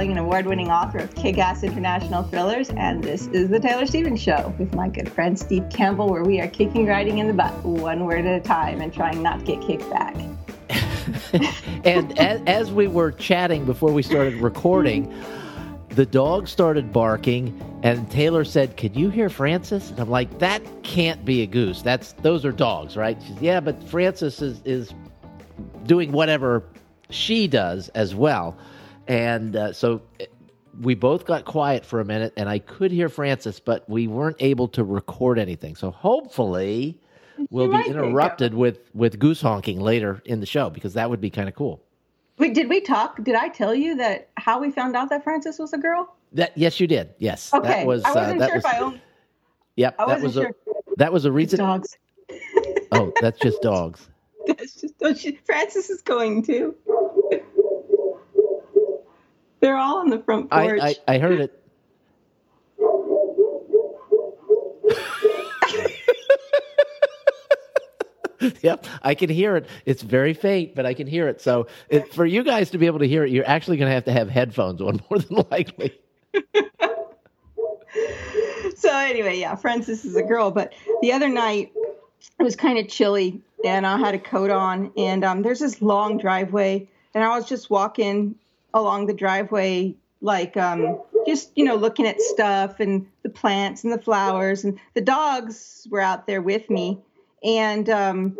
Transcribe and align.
Best-selling 0.00 0.16
and 0.16 0.26
award-winning 0.26 0.70
author 0.70 0.98
of 0.98 1.14
kick-ass 1.14 1.62
international 1.62 2.22
thrillers, 2.22 2.70
and 2.70 3.04
this 3.04 3.26
is 3.28 3.50
the 3.50 3.60
Taylor 3.60 3.84
Stevens 3.84 4.20
Show 4.22 4.54
with 4.58 4.74
my 4.74 4.88
good 4.88 5.10
friend 5.12 5.38
Steve 5.38 5.66
Campbell, 5.68 6.08
where 6.08 6.24
we 6.24 6.40
are 6.40 6.48
kicking 6.48 6.86
writing 6.86 7.18
in 7.18 7.26
the 7.26 7.34
butt 7.34 7.52
one 7.62 8.06
word 8.06 8.24
at 8.24 8.40
a 8.40 8.42
time 8.42 8.80
and 8.80 8.94
trying 8.94 9.22
not 9.22 9.40
to 9.40 9.44
get 9.44 9.60
kicked 9.60 9.90
back. 9.90 10.16
and 11.84 12.18
as, 12.18 12.40
as 12.46 12.72
we 12.72 12.86
were 12.86 13.12
chatting 13.12 13.66
before 13.66 13.92
we 13.92 14.02
started 14.02 14.36
recording, 14.36 15.12
the 15.90 16.06
dog 16.06 16.48
started 16.48 16.94
barking, 16.94 17.60
and 17.82 18.10
Taylor 18.10 18.44
said, 18.44 18.78
"Can 18.78 18.94
you 18.94 19.10
hear 19.10 19.28
Francis?" 19.28 19.90
And 19.90 20.00
I'm 20.00 20.08
like, 20.08 20.38
"That 20.38 20.62
can't 20.82 21.24
be 21.26 21.42
a 21.42 21.46
goose. 21.46 21.82
That's 21.82 22.12
those 22.22 22.46
are 22.46 22.52
dogs, 22.52 22.96
right?" 22.96 23.18
She's, 23.26 23.42
"Yeah, 23.42 23.60
but 23.60 23.82
Francis 23.84 24.40
is 24.40 24.62
is 24.64 24.94
doing 25.84 26.12
whatever 26.12 26.62
she 27.10 27.48
does 27.48 27.90
as 27.90 28.14
well." 28.14 28.56
And 29.10 29.56
uh, 29.56 29.72
so 29.72 30.02
eh, 30.20 30.26
we 30.80 30.94
both 30.94 31.24
got 31.24 31.44
quiet 31.44 31.84
for 31.84 31.98
a 31.98 32.04
minute, 32.04 32.32
and 32.36 32.48
I 32.48 32.60
could 32.60 32.92
hear 32.92 33.08
Francis, 33.08 33.58
but 33.58 33.88
we 33.90 34.06
weren't 34.06 34.36
able 34.38 34.68
to 34.68 34.84
record 34.84 35.36
anything. 35.36 35.74
So 35.74 35.90
hopefully, 35.90 36.96
we'll 37.50 37.72
be 37.72 37.90
interrupted 37.90 38.54
with 38.54 38.78
with 38.94 39.18
goose 39.18 39.40
honking 39.40 39.80
later 39.80 40.22
in 40.26 40.38
the 40.38 40.46
show 40.46 40.70
because 40.70 40.94
that 40.94 41.10
would 41.10 41.20
be 41.20 41.28
kind 41.28 41.48
of 41.48 41.56
cool. 41.56 41.82
Wait, 42.38 42.54
did 42.54 42.68
we 42.68 42.80
talk? 42.80 43.22
Did 43.24 43.34
I 43.34 43.48
tell 43.48 43.74
you 43.74 43.96
that 43.96 44.28
how 44.36 44.60
we 44.60 44.70
found 44.70 44.94
out 44.94 45.10
that 45.10 45.24
Francis 45.24 45.58
was 45.58 45.72
a 45.72 45.78
girl? 45.78 46.14
That 46.32 46.56
yes, 46.56 46.78
you 46.78 46.86
did. 46.86 47.10
Yes, 47.18 47.52
Okay, 47.52 47.66
that 47.66 47.86
was 47.86 48.04
I 48.04 48.14
wasn't 48.14 48.40
uh, 48.40 48.46
that 48.46 48.48
sure 48.48 48.56
was 48.56 48.64
if 48.64 48.70
I 48.70 48.78
owned 48.78 49.00
yep. 49.74 49.96
I 49.98 50.06
that 50.06 50.22
wasn't 50.22 50.24
was 50.24 50.34
sure. 50.34 50.46
a 50.46 50.96
that 50.98 51.12
was 51.12 51.24
a 51.24 51.32
reason. 51.32 51.58
dogs. 51.58 51.98
Oh, 52.92 53.12
that's 53.20 53.40
just 53.40 53.60
dogs. 53.60 54.08
That's 54.46 54.80
just 54.80 54.94
oh, 55.02 55.14
she, 55.14 55.38
Francis 55.44 55.90
is 55.90 56.00
going 56.00 56.42
too. 56.42 56.74
They're 59.60 59.76
all 59.76 59.98
on 59.98 60.10
the 60.10 60.18
front 60.18 60.50
porch. 60.50 60.80
I, 60.80 60.96
I 61.06 61.14
I 61.14 61.18
heard 61.18 61.40
it. 61.40 61.56
yep, 68.62 68.86
I 69.02 69.14
can 69.14 69.28
hear 69.28 69.56
it. 69.56 69.66
It's 69.84 70.02
very 70.02 70.34
faint, 70.34 70.74
but 70.74 70.86
I 70.86 70.94
can 70.94 71.06
hear 71.06 71.28
it. 71.28 71.40
So, 71.40 71.66
it, 71.88 72.12
for 72.12 72.24
you 72.24 72.42
guys 72.42 72.70
to 72.70 72.78
be 72.78 72.86
able 72.86 73.00
to 73.00 73.08
hear 73.08 73.24
it, 73.24 73.30
you're 73.30 73.46
actually 73.46 73.76
going 73.76 73.88
to 73.88 73.94
have 73.94 74.04
to 74.04 74.12
have 74.12 74.30
headphones 74.30 74.80
on 74.80 75.02
more 75.10 75.18
than 75.18 75.44
likely. 75.50 75.98
so 78.76 78.90
anyway, 78.90 79.38
yeah, 79.38 79.54
Francis 79.56 80.04
is 80.04 80.16
a 80.16 80.22
girl. 80.22 80.50
But 80.50 80.72
the 81.02 81.12
other 81.12 81.28
night 81.28 81.72
it 82.38 82.42
was 82.42 82.56
kind 82.56 82.78
of 82.78 82.88
chilly, 82.88 83.42
and 83.64 83.86
I 83.86 83.98
had 83.98 84.14
a 84.14 84.18
coat 84.18 84.50
on, 84.50 84.92
and 84.96 85.24
um, 85.24 85.42
there's 85.42 85.60
this 85.60 85.82
long 85.82 86.18
driveway, 86.18 86.88
and 87.14 87.22
I 87.24 87.36
was 87.36 87.48
just 87.48 87.70
walking 87.70 88.36
along 88.74 89.06
the 89.06 89.14
driveway, 89.14 89.94
like 90.20 90.56
um, 90.56 91.00
just 91.26 91.50
you 91.56 91.64
know 91.64 91.76
looking 91.76 92.06
at 92.06 92.20
stuff 92.20 92.80
and 92.80 93.06
the 93.22 93.30
plants 93.30 93.84
and 93.84 93.92
the 93.92 94.00
flowers, 94.00 94.64
and 94.64 94.78
the 94.94 95.00
dogs 95.00 95.86
were 95.90 96.00
out 96.00 96.26
there 96.26 96.42
with 96.42 96.68
me, 96.70 96.98
and 97.44 97.88
um, 97.90 98.36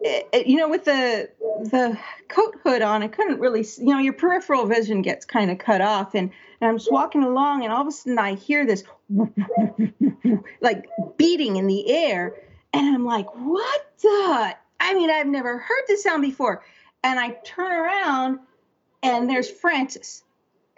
it, 0.00 0.28
it- 0.32 0.46
you 0.46 0.56
know 0.56 0.68
with 0.68 0.84
the 0.84 1.30
the 1.70 1.98
coat 2.28 2.54
hood 2.62 2.82
on, 2.82 3.02
I 3.02 3.08
couldn't 3.08 3.40
really, 3.40 3.64
see, 3.64 3.82
you 3.82 3.88
know, 3.88 3.98
your 3.98 4.12
peripheral 4.12 4.64
vision 4.66 5.02
gets 5.02 5.24
kind 5.26 5.50
of 5.50 5.58
cut 5.58 5.80
off, 5.80 6.14
and, 6.14 6.30
and 6.60 6.70
I'm 6.70 6.78
just 6.78 6.92
walking 6.92 7.24
along, 7.24 7.64
and 7.64 7.72
all 7.72 7.80
of 7.82 7.88
a 7.88 7.90
sudden 7.90 8.16
I 8.16 8.34
hear 8.34 8.64
this 8.64 8.84
like 10.60 10.88
beating 11.16 11.56
in 11.56 11.66
the 11.66 11.90
air, 11.90 12.34
and 12.72 12.94
I'm 12.94 13.04
like, 13.04 13.26
what 13.34 13.92
the? 14.02 14.54
I 14.80 14.94
mean, 14.94 15.10
I've 15.10 15.26
never 15.26 15.58
heard 15.58 15.82
this 15.88 16.02
sound 16.04 16.22
before, 16.22 16.62
and 17.02 17.18
I 17.18 17.30
turn 17.44 17.72
around, 17.72 18.38
and 19.02 19.28
there's 19.28 19.50
Frances, 19.50 20.22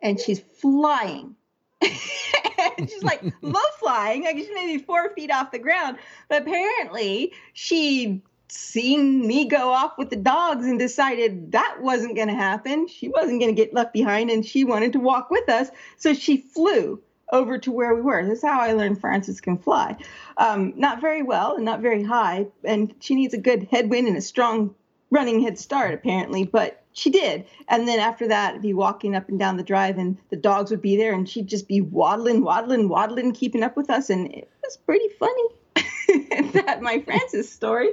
and 0.01 0.19
she's 0.19 0.41
flying. 0.41 1.37
and 1.81 2.91
she's 2.91 3.03
like 3.03 3.23
low 3.43 3.61
flying, 3.79 4.25
like 4.25 4.37
she's 4.37 4.49
maybe 4.53 4.83
four 4.83 5.15
feet 5.15 5.31
off 5.31 5.51
the 5.51 5.59
ground. 5.59 5.99
But 6.29 6.43
apparently, 6.43 7.33
she 7.53 8.23
seen 8.49 9.27
me 9.27 9.47
go 9.47 9.73
off 9.73 9.97
with 9.97 10.11
the 10.11 10.17
dogs 10.17 10.67
and 10.67 10.79
decided 10.79 11.53
that 11.53 11.79
wasn't 11.81 12.17
going 12.17 12.29
to 12.29 12.35
happen. 12.35 12.89
She 12.89 13.09
wasn't 13.09 13.41
going 13.41 13.55
to 13.55 13.61
get 13.61 13.73
left 13.73 13.93
behind 13.93 14.31
and 14.31 14.45
she 14.45 14.65
wanted 14.65 14.93
to 14.95 15.01
walk 15.01 15.31
with 15.31 15.49
us. 15.49 15.69
So 15.97 16.15
she 16.15 16.39
flew 16.39 17.01
over 17.33 17.59
to 17.59 17.71
where 17.71 17.95
we 17.95 18.01
were. 18.01 18.27
This 18.27 18.39
is 18.39 18.45
how 18.45 18.61
I 18.61 18.73
learned 18.73 19.01
Frances 19.01 19.41
can 19.41 19.59
fly. 19.59 19.97
Um, 20.37 20.73
not 20.77 21.01
very 21.01 21.23
well 21.23 21.57
and 21.57 21.65
not 21.65 21.81
very 21.81 22.03
high. 22.03 22.47
And 22.65 22.95
she 23.01 23.15
needs 23.15 23.35
a 23.35 23.39
good 23.39 23.69
headwind 23.71 24.09
and 24.09 24.17
a 24.17 24.23
strong 24.23 24.75
running 25.11 25.43
head 25.43 25.59
start, 25.59 25.95
apparently. 25.95 26.45
But 26.45 26.83
she 26.93 27.11
did. 27.11 27.45
And 27.69 27.87
then 27.87 27.99
after 28.01 28.27
that, 28.29 28.61
be 28.63 28.75
walking 28.75 29.15
up 29.15 29.29
and 29.29 29.39
down 29.39 29.57
the 29.57 29.63
drive 29.63 29.99
and 29.99 30.17
the 30.31 30.37
dogs 30.37 30.71
would 30.71 30.83
be 30.83 30.97
there 30.97 31.13
and 31.13 31.29
she'd 31.29 31.47
just 31.47 31.69
be 31.69 31.81
waddling, 31.81 32.43
waddling, 32.43 32.89
waddling, 32.89 33.33
keeping 33.33 33.63
up 33.63 33.77
with 33.77 33.91
us. 33.91 34.11
And 34.11 34.33
it 34.33 34.51
was 34.65 34.77
pretty 34.77 35.09
funny. 35.19 35.43
that 36.53 36.83
my 36.83 37.01
Francis 37.01 37.51
story. 37.51 37.91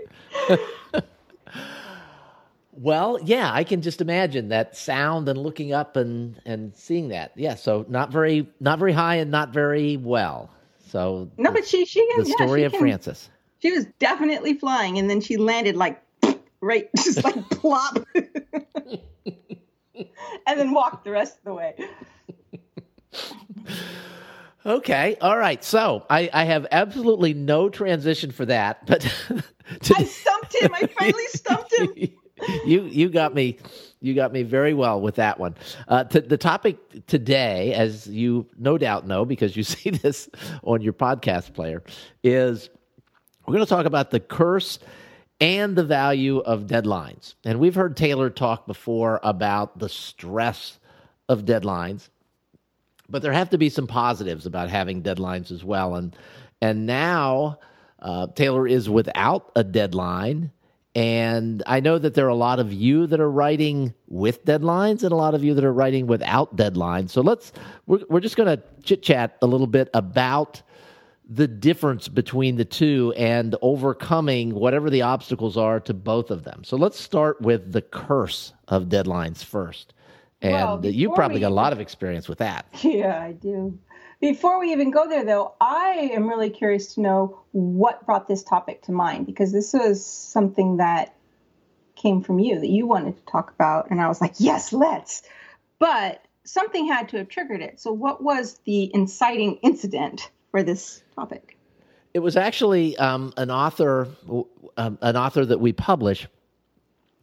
Well, 2.80 3.18
yeah, 3.24 3.52
I 3.52 3.64
can 3.64 3.82
just 3.82 4.02
imagine 4.02 4.50
that 4.50 4.78
sound 4.78 5.28
and 5.28 5.40
looking 5.40 5.74
up 5.74 5.96
and 5.96 6.40
and 6.46 6.76
seeing 6.76 7.08
that. 7.08 7.32
Yeah, 7.36 7.56
so 7.56 7.86
not 7.90 8.12
very 8.12 8.48
not 8.60 8.78
very 8.78 8.94
high 8.94 9.16
and 9.16 9.32
not 9.32 9.50
very 9.52 9.98
well. 9.98 10.52
So 10.88 11.32
No, 11.38 11.52
but 11.52 11.68
she 11.68 11.86
she 11.86 12.02
the 12.18 12.26
yeah, 12.28 12.36
story 12.36 12.62
she 12.62 12.66
of 12.66 12.72
can- 12.74 12.82
Francis. 12.82 13.30
She 13.64 13.72
was 13.72 13.88
definitely 13.98 14.54
flying, 14.54 15.00
and 15.00 15.10
then 15.10 15.22
she 15.22 15.38
landed 15.38 15.76
like 15.76 16.00
right, 16.62 16.90
just 16.96 17.24
like 17.24 17.50
plop, 17.50 18.06
and 18.16 18.26
then 20.46 20.72
walk 20.72 21.04
the 21.04 21.12
rest 21.12 21.38
of 21.40 21.44
the 21.44 21.54
way. 21.54 21.76
Okay, 24.66 25.16
all 25.22 25.38
right. 25.38 25.64
So 25.64 26.06
I, 26.10 26.30
I 26.34 26.44
have 26.44 26.68
absolutely 26.72 27.34
no 27.34 27.70
transition 27.70 28.32
for 28.32 28.46
that, 28.46 28.86
but 28.86 29.06
I 29.96 30.04
stumped 30.04 30.56
him. 30.56 30.74
I 30.74 30.88
finally 30.88 31.28
stumped 31.28 31.74
him. 31.74 31.94
you 32.66 32.84
you 32.84 33.10
got 33.10 33.34
me 33.34 33.58
you 34.02 34.14
got 34.14 34.32
me 34.32 34.44
very 34.44 34.74
well 34.74 35.02
with 35.02 35.16
that 35.16 35.40
one. 35.40 35.56
Uh, 35.88 36.04
the 36.04 36.38
topic 36.38 36.78
today, 37.08 37.74
as 37.74 38.08
you 38.08 38.46
no 38.58 38.78
doubt 38.78 39.08
know 39.08 39.26
because 39.26 39.56
you 39.56 39.64
see 39.64 39.90
this 39.90 40.30
on 40.64 40.82
your 40.82 40.94
podcast 40.94 41.54
player, 41.54 41.82
is 42.24 42.70
we're 43.46 43.54
going 43.54 43.66
to 43.66 43.70
talk 43.70 43.86
about 43.86 44.12
the 44.12 44.20
curse 44.20 44.80
and 45.40 45.76
the 45.76 45.84
value 45.84 46.40
of 46.40 46.64
deadlines. 46.68 47.36
And 47.46 47.60
we've 47.60 47.76
heard 47.76 47.96
Taylor 47.96 48.30
talk 48.30 48.66
before 48.66 49.20
about 49.24 49.80
the 49.80 49.90
stress 49.90 50.80
of 51.30 51.46
deadlines 51.46 52.10
but 53.10 53.22
there 53.22 53.32
have 53.32 53.50
to 53.52 53.58
be 53.58 53.70
some 53.70 53.88
positives 53.88 54.46
about 54.46 54.70
having 54.70 55.02
deadlines 55.02 55.52
as 55.52 55.64
well. 55.64 55.96
And 55.96 56.16
and 56.62 56.86
now 56.86 57.60
uh, 58.00 58.28
Taylor 58.28 58.68
is 58.68 58.90
without 58.90 59.52
a 59.56 59.64
deadline, 59.64 60.52
and 60.96 61.64
I 61.66 61.80
know 61.80 61.98
that 61.98 62.14
there 62.14 62.26
are 62.26 62.30
a 62.30 62.36
lot 62.36 62.60
of 62.60 62.74
you 62.74 63.08
that 63.08 63.20
are 63.20 63.30
writing 63.30 63.94
with 64.08 64.44
deadlines, 64.46 65.04
and 65.04 65.12
a 65.12 65.16
lot 65.16 65.36
of 65.36 65.44
you 65.44 65.54
that 65.54 65.64
are 65.64 65.74
writing 65.74 66.08
without 66.08 66.56
deadlines. 66.56 67.12
So 67.12 67.22
let's 67.22 67.54
we're 67.86 68.04
we're 68.10 68.20
just 68.20 68.36
going 68.36 68.58
to 68.58 68.64
chit 68.84 69.04
chat 69.04 69.38
a 69.42 69.48
little 69.48 69.68
bit 69.68 69.90
about 69.94 70.62
the 71.30 71.48
difference 71.48 72.08
between 72.08 72.56
the 72.56 72.66
two 72.66 73.14
and 73.18 73.56
overcoming 73.62 74.56
whatever 74.56 74.90
the 74.90 75.02
obstacles 75.02 75.58
are 75.58 75.80
to 75.82 75.94
both 75.94 76.32
of 76.32 76.44
them. 76.44 76.64
So 76.64 76.78
let's 76.78 77.00
start 77.00 77.42
with 77.42 77.74
the 77.74 77.82
curse 77.82 78.54
of 78.68 78.86
deadlines 78.86 79.44
first. 79.44 79.94
And 80.42 80.54
Well, 80.54 80.86
you 80.86 81.12
probably 81.12 81.40
got 81.40 81.52
a 81.52 81.56
lot 81.56 81.74
of 81.74 81.82
experience 81.82 82.30
with 82.30 82.38
that. 82.38 82.66
Yeah, 82.84 83.22
I 83.22 83.34
do. 83.34 83.78
Before 84.20 84.60
we 84.60 84.72
even 84.72 84.90
go 84.90 85.08
there, 85.08 85.26
though, 85.26 85.54
I 85.62 86.12
am 86.14 86.28
really 86.28 86.50
curious 86.50 86.96
to 86.96 87.02
know 87.02 87.40
what 87.52 88.06
brought 88.06 88.28
this 88.28 88.44
topic 88.44 88.84
to 88.84 88.92
mind 88.92 89.26
because 89.26 89.52
this 89.52 89.74
was 89.74 90.04
something 90.04 90.78
that 90.78 91.14
came 91.96 92.22
from 92.22 92.40
you 92.40 92.60
that 92.60 92.70
you 92.70 92.88
wanted 92.88 93.18
to 93.18 93.32
talk 93.32 93.52
about, 93.52 93.92
and 93.92 94.02
I 94.02 94.08
was 94.08 94.22
like, 94.22 94.36
yes, 94.38 94.74
let's. 94.74 95.24
But 95.78 96.24
something 96.46 96.88
had 96.88 97.10
to 97.10 97.18
have 97.18 97.28
triggered 97.28 97.62
it. 97.62 97.80
So, 97.80 97.92
what 97.92 98.24
was 98.24 98.60
the 98.66 98.90
inciting 98.94 99.58
incident 99.62 100.32
for 100.52 100.64
this 100.64 101.04
topic? 101.16 101.58
It 102.14 102.20
was 102.20 102.36
actually 102.36 102.98
um, 102.98 103.34
an 103.38 103.52
author, 103.52 104.08
um, 104.78 104.98
an 105.02 105.16
author 105.16 105.46
that 105.46 105.60
we 105.60 105.74
publish, 105.74 106.28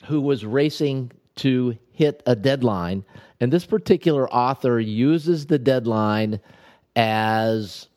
who 0.05 0.21
was 0.21 0.45
racing 0.45 1.11
to 1.37 1.77
hit 1.93 2.23
a 2.27 2.37
deadline, 2.37 3.05
and 3.41 3.53
this 3.53 3.67
particular 3.67 4.31
author 4.33 4.79
uses 4.79 5.47
the 5.47 5.59
deadline 5.59 6.41
as 6.95 7.89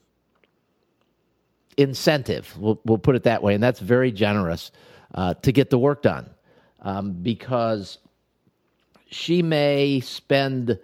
incentive. 1.77 2.57
We'll, 2.57 2.79
we'll 2.85 2.97
put 2.97 3.15
it 3.15 3.23
that 3.23 3.43
way. 3.43 3.53
And 3.53 3.63
that's 3.63 3.79
very 3.79 4.11
generous 4.11 4.71
uh, 5.13 5.35
to 5.35 5.51
get 5.51 5.69
the 5.69 5.79
work 5.79 6.01
done 6.01 6.29
um, 6.81 7.13
because 7.13 7.99
she 9.09 9.41
may 9.41 9.99
spend 9.99 10.79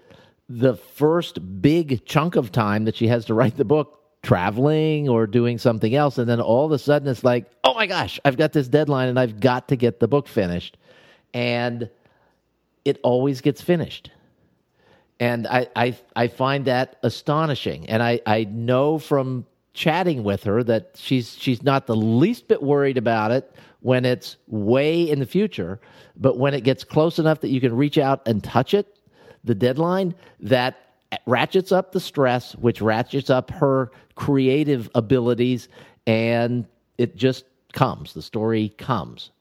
the 0.47 0.75
first 0.75 1.61
big 1.61 2.05
chunk 2.05 2.35
of 2.35 2.51
time 2.51 2.85
that 2.85 2.95
she 2.95 3.07
has 3.07 3.25
to 3.25 3.33
write 3.33 3.57
the 3.57 3.65
book 3.65 4.02
traveling 4.23 5.09
or 5.09 5.27
doing 5.27 5.57
something 5.57 5.93
else. 5.93 6.17
And 6.17 6.27
then 6.27 6.39
all 6.39 6.65
of 6.65 6.71
a 6.71 6.79
sudden 6.79 7.07
it's 7.07 7.23
like, 7.23 7.51
oh 7.63 7.73
my 7.73 7.85
gosh, 7.85 8.19
I've 8.25 8.37
got 8.37 8.53
this 8.53 8.67
deadline 8.67 9.09
and 9.09 9.19
I've 9.19 9.39
got 9.39 9.67
to 9.67 9.75
get 9.75 9.99
the 9.99 10.07
book 10.07 10.27
finished. 10.27 10.77
And 11.33 11.89
it 12.85 12.99
always 13.03 13.41
gets 13.41 13.61
finished. 13.61 14.11
And 15.19 15.45
I, 15.47 15.67
I, 15.75 15.97
I 16.15 16.27
find 16.27 16.65
that 16.65 16.97
astonishing. 17.03 17.87
And 17.89 18.01
I, 18.01 18.21
I 18.25 18.45
know 18.45 18.97
from 18.97 19.45
chatting 19.73 20.23
with 20.23 20.43
her 20.43 20.63
that 20.63 20.91
she's 20.95 21.35
she's 21.35 21.63
not 21.63 21.87
the 21.87 21.95
least 21.95 22.47
bit 22.47 22.61
worried 22.61 22.97
about 22.97 23.31
it 23.31 23.55
when 23.79 24.05
it's 24.05 24.37
way 24.47 25.09
in 25.09 25.19
the 25.19 25.25
future, 25.25 25.79
but 26.15 26.37
when 26.37 26.53
it 26.53 26.61
gets 26.61 26.83
close 26.83 27.19
enough 27.19 27.41
that 27.41 27.49
you 27.49 27.59
can 27.59 27.75
reach 27.75 27.97
out 27.97 28.21
and 28.27 28.43
touch 28.43 28.73
it, 28.73 28.99
the 29.43 29.55
deadline 29.55 30.13
that 30.39 30.93
ratchets 31.25 31.71
up 31.71 31.91
the 31.91 31.99
stress, 31.99 32.53
which 32.55 32.81
ratchets 32.81 33.29
up 33.29 33.49
her 33.51 33.91
creative 34.15 34.89
abilities, 34.95 35.69
and 36.07 36.65
it 36.97 37.15
just 37.15 37.45
comes. 37.73 38.13
The 38.13 38.21
story 38.21 38.69
comes. 38.69 39.31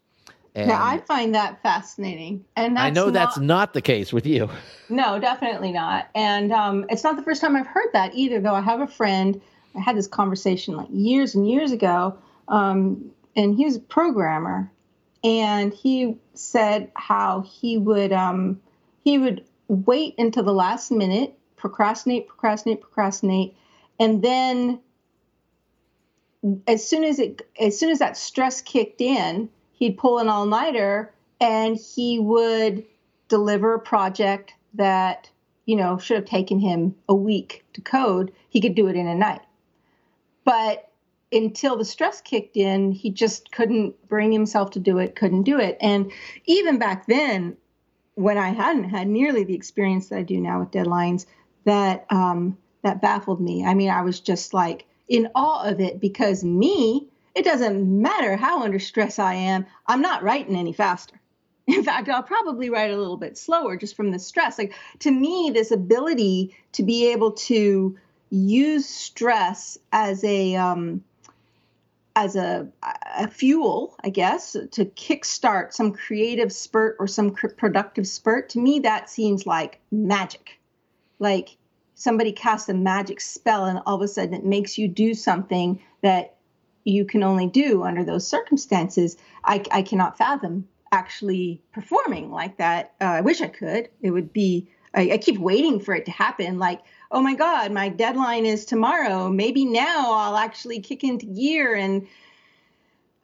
And 0.54 0.68
now, 0.68 0.84
I 0.84 0.98
find 0.98 1.34
that 1.34 1.62
fascinating, 1.62 2.44
and 2.56 2.78
I 2.78 2.90
know 2.90 3.06
not, 3.06 3.14
that's 3.14 3.38
not 3.38 3.72
the 3.72 3.80
case 3.80 4.12
with 4.12 4.26
you. 4.26 4.50
No, 4.90 5.18
definitely 5.18 5.72
not. 5.72 6.10
And 6.14 6.52
um, 6.52 6.84
it's 6.90 7.02
not 7.02 7.16
the 7.16 7.22
first 7.22 7.40
time 7.40 7.56
I've 7.56 7.66
heard 7.66 7.88
that 7.94 8.14
either. 8.14 8.40
Though 8.40 8.54
I 8.54 8.60
have 8.60 8.82
a 8.82 8.86
friend, 8.86 9.40
I 9.74 9.80
had 9.80 9.96
this 9.96 10.06
conversation 10.06 10.76
like 10.76 10.88
years 10.90 11.34
and 11.34 11.48
years 11.48 11.72
ago, 11.72 12.18
um, 12.48 13.10
and 13.34 13.54
he 13.54 13.64
was 13.64 13.76
a 13.76 13.80
programmer, 13.80 14.70
and 15.24 15.72
he 15.72 16.18
said 16.34 16.92
how 16.94 17.40
he 17.40 17.78
would 17.78 18.12
um, 18.12 18.60
he 19.02 19.16
would 19.16 19.46
wait 19.68 20.14
until 20.18 20.42
the 20.42 20.52
last 20.52 20.90
minute, 20.90 21.38
procrastinate, 21.56 22.28
procrastinate, 22.28 22.82
procrastinate, 22.82 23.56
and 23.98 24.22
then 24.22 24.80
as 26.66 26.88
soon 26.88 27.04
as 27.04 27.18
it 27.18 27.42
as 27.60 27.78
soon 27.78 27.90
as 27.90 28.00
that 28.00 28.16
stress 28.16 28.60
kicked 28.60 29.00
in 29.00 29.48
he'd 29.72 29.98
pull 29.98 30.18
an 30.18 30.28
all 30.28 30.46
nighter 30.46 31.12
and 31.40 31.76
he 31.76 32.20
would 32.20 32.84
deliver 33.26 33.74
a 33.74 33.80
project 33.80 34.54
that, 34.74 35.28
you 35.66 35.74
know, 35.74 35.98
should 35.98 36.16
have 36.16 36.24
taken 36.24 36.60
him 36.60 36.94
a 37.08 37.14
week 37.14 37.64
to 37.72 37.80
code. 37.80 38.30
He 38.48 38.60
could 38.60 38.76
do 38.76 38.86
it 38.86 38.94
in 38.94 39.08
a 39.08 39.14
night. 39.14 39.40
But 40.44 40.88
until 41.32 41.76
the 41.76 41.84
stress 41.84 42.20
kicked 42.20 42.56
in, 42.56 42.92
he 42.92 43.10
just 43.10 43.50
couldn't 43.50 43.94
bring 44.06 44.30
himself 44.30 44.70
to 44.72 44.80
do 44.80 44.98
it, 44.98 45.16
couldn't 45.16 45.42
do 45.42 45.58
it. 45.58 45.78
And 45.80 46.12
even 46.44 46.78
back 46.78 47.06
then, 47.06 47.56
when 48.14 48.38
I 48.38 48.50
hadn't 48.50 48.90
had 48.90 49.08
nearly 49.08 49.42
the 49.42 49.54
experience 49.54 50.10
that 50.10 50.18
I 50.18 50.22
do 50.22 50.38
now 50.38 50.60
with 50.60 50.70
deadlines, 50.70 51.26
that 51.64 52.06
um, 52.10 52.56
that 52.82 53.00
baffled 53.00 53.40
me. 53.40 53.64
I 53.64 53.74
mean, 53.74 53.90
I 53.90 54.02
was 54.02 54.20
just 54.20 54.52
like 54.54 54.86
in 55.08 55.28
awe 55.34 55.68
of 55.68 55.80
it 55.80 56.00
because 56.00 56.44
me, 56.44 57.08
it 57.34 57.44
doesn't 57.44 58.02
matter 58.02 58.36
how 58.36 58.62
under 58.62 58.78
stress 58.78 59.18
I 59.18 59.34
am, 59.34 59.66
I'm 59.86 60.02
not 60.02 60.22
writing 60.22 60.56
any 60.56 60.72
faster. 60.72 61.20
In 61.66 61.84
fact, 61.84 62.08
I'll 62.08 62.24
probably 62.24 62.70
write 62.70 62.90
a 62.90 62.96
little 62.96 63.16
bit 63.16 63.38
slower 63.38 63.76
just 63.76 63.94
from 63.94 64.10
the 64.10 64.18
stress. 64.18 64.58
Like 64.58 64.74
to 65.00 65.10
me, 65.10 65.50
this 65.54 65.70
ability 65.70 66.56
to 66.72 66.82
be 66.82 67.12
able 67.12 67.32
to 67.32 67.96
use 68.30 68.88
stress 68.88 69.78
as 69.92 70.24
a 70.24 70.56
um, 70.56 71.04
as 72.16 72.36
a, 72.36 72.68
a 73.16 73.28
fuel, 73.28 73.96
I 74.02 74.10
guess, 74.10 74.52
to 74.52 74.84
kickstart 74.84 75.72
some 75.72 75.92
creative 75.92 76.52
spurt 76.52 76.96
or 76.98 77.06
some 77.06 77.30
productive 77.30 78.06
spurt. 78.06 78.50
To 78.50 78.58
me, 78.58 78.80
that 78.80 79.08
seems 79.08 79.46
like 79.46 79.80
magic. 79.90 80.58
Like 81.18 81.56
somebody 82.02 82.32
casts 82.32 82.68
a 82.68 82.74
magic 82.74 83.20
spell, 83.20 83.66
and 83.66 83.80
all 83.86 83.94
of 83.94 84.02
a 84.02 84.08
sudden 84.08 84.34
it 84.34 84.44
makes 84.44 84.76
you 84.76 84.88
do 84.88 85.14
something 85.14 85.80
that 86.00 86.34
you 86.82 87.04
can 87.04 87.22
only 87.22 87.46
do 87.46 87.84
under 87.84 88.02
those 88.02 88.26
circumstances. 88.26 89.16
I, 89.44 89.62
I 89.70 89.82
cannot 89.82 90.18
fathom 90.18 90.66
actually 90.90 91.62
performing 91.72 92.32
like 92.32 92.56
that. 92.56 92.94
Uh, 93.00 93.04
I 93.04 93.20
wish 93.20 93.40
I 93.40 93.46
could. 93.46 93.88
It 94.00 94.10
would 94.10 94.32
be, 94.32 94.68
I, 94.92 95.12
I 95.12 95.18
keep 95.18 95.38
waiting 95.38 95.78
for 95.78 95.94
it 95.94 96.04
to 96.06 96.10
happen. 96.10 96.58
Like, 96.58 96.80
oh 97.12 97.20
my 97.20 97.36
God, 97.36 97.70
my 97.70 97.88
deadline 97.88 98.46
is 98.46 98.64
tomorrow. 98.64 99.28
Maybe 99.30 99.64
now 99.64 100.12
I'll 100.12 100.36
actually 100.36 100.80
kick 100.80 101.04
into 101.04 101.26
gear 101.26 101.76
and, 101.76 102.08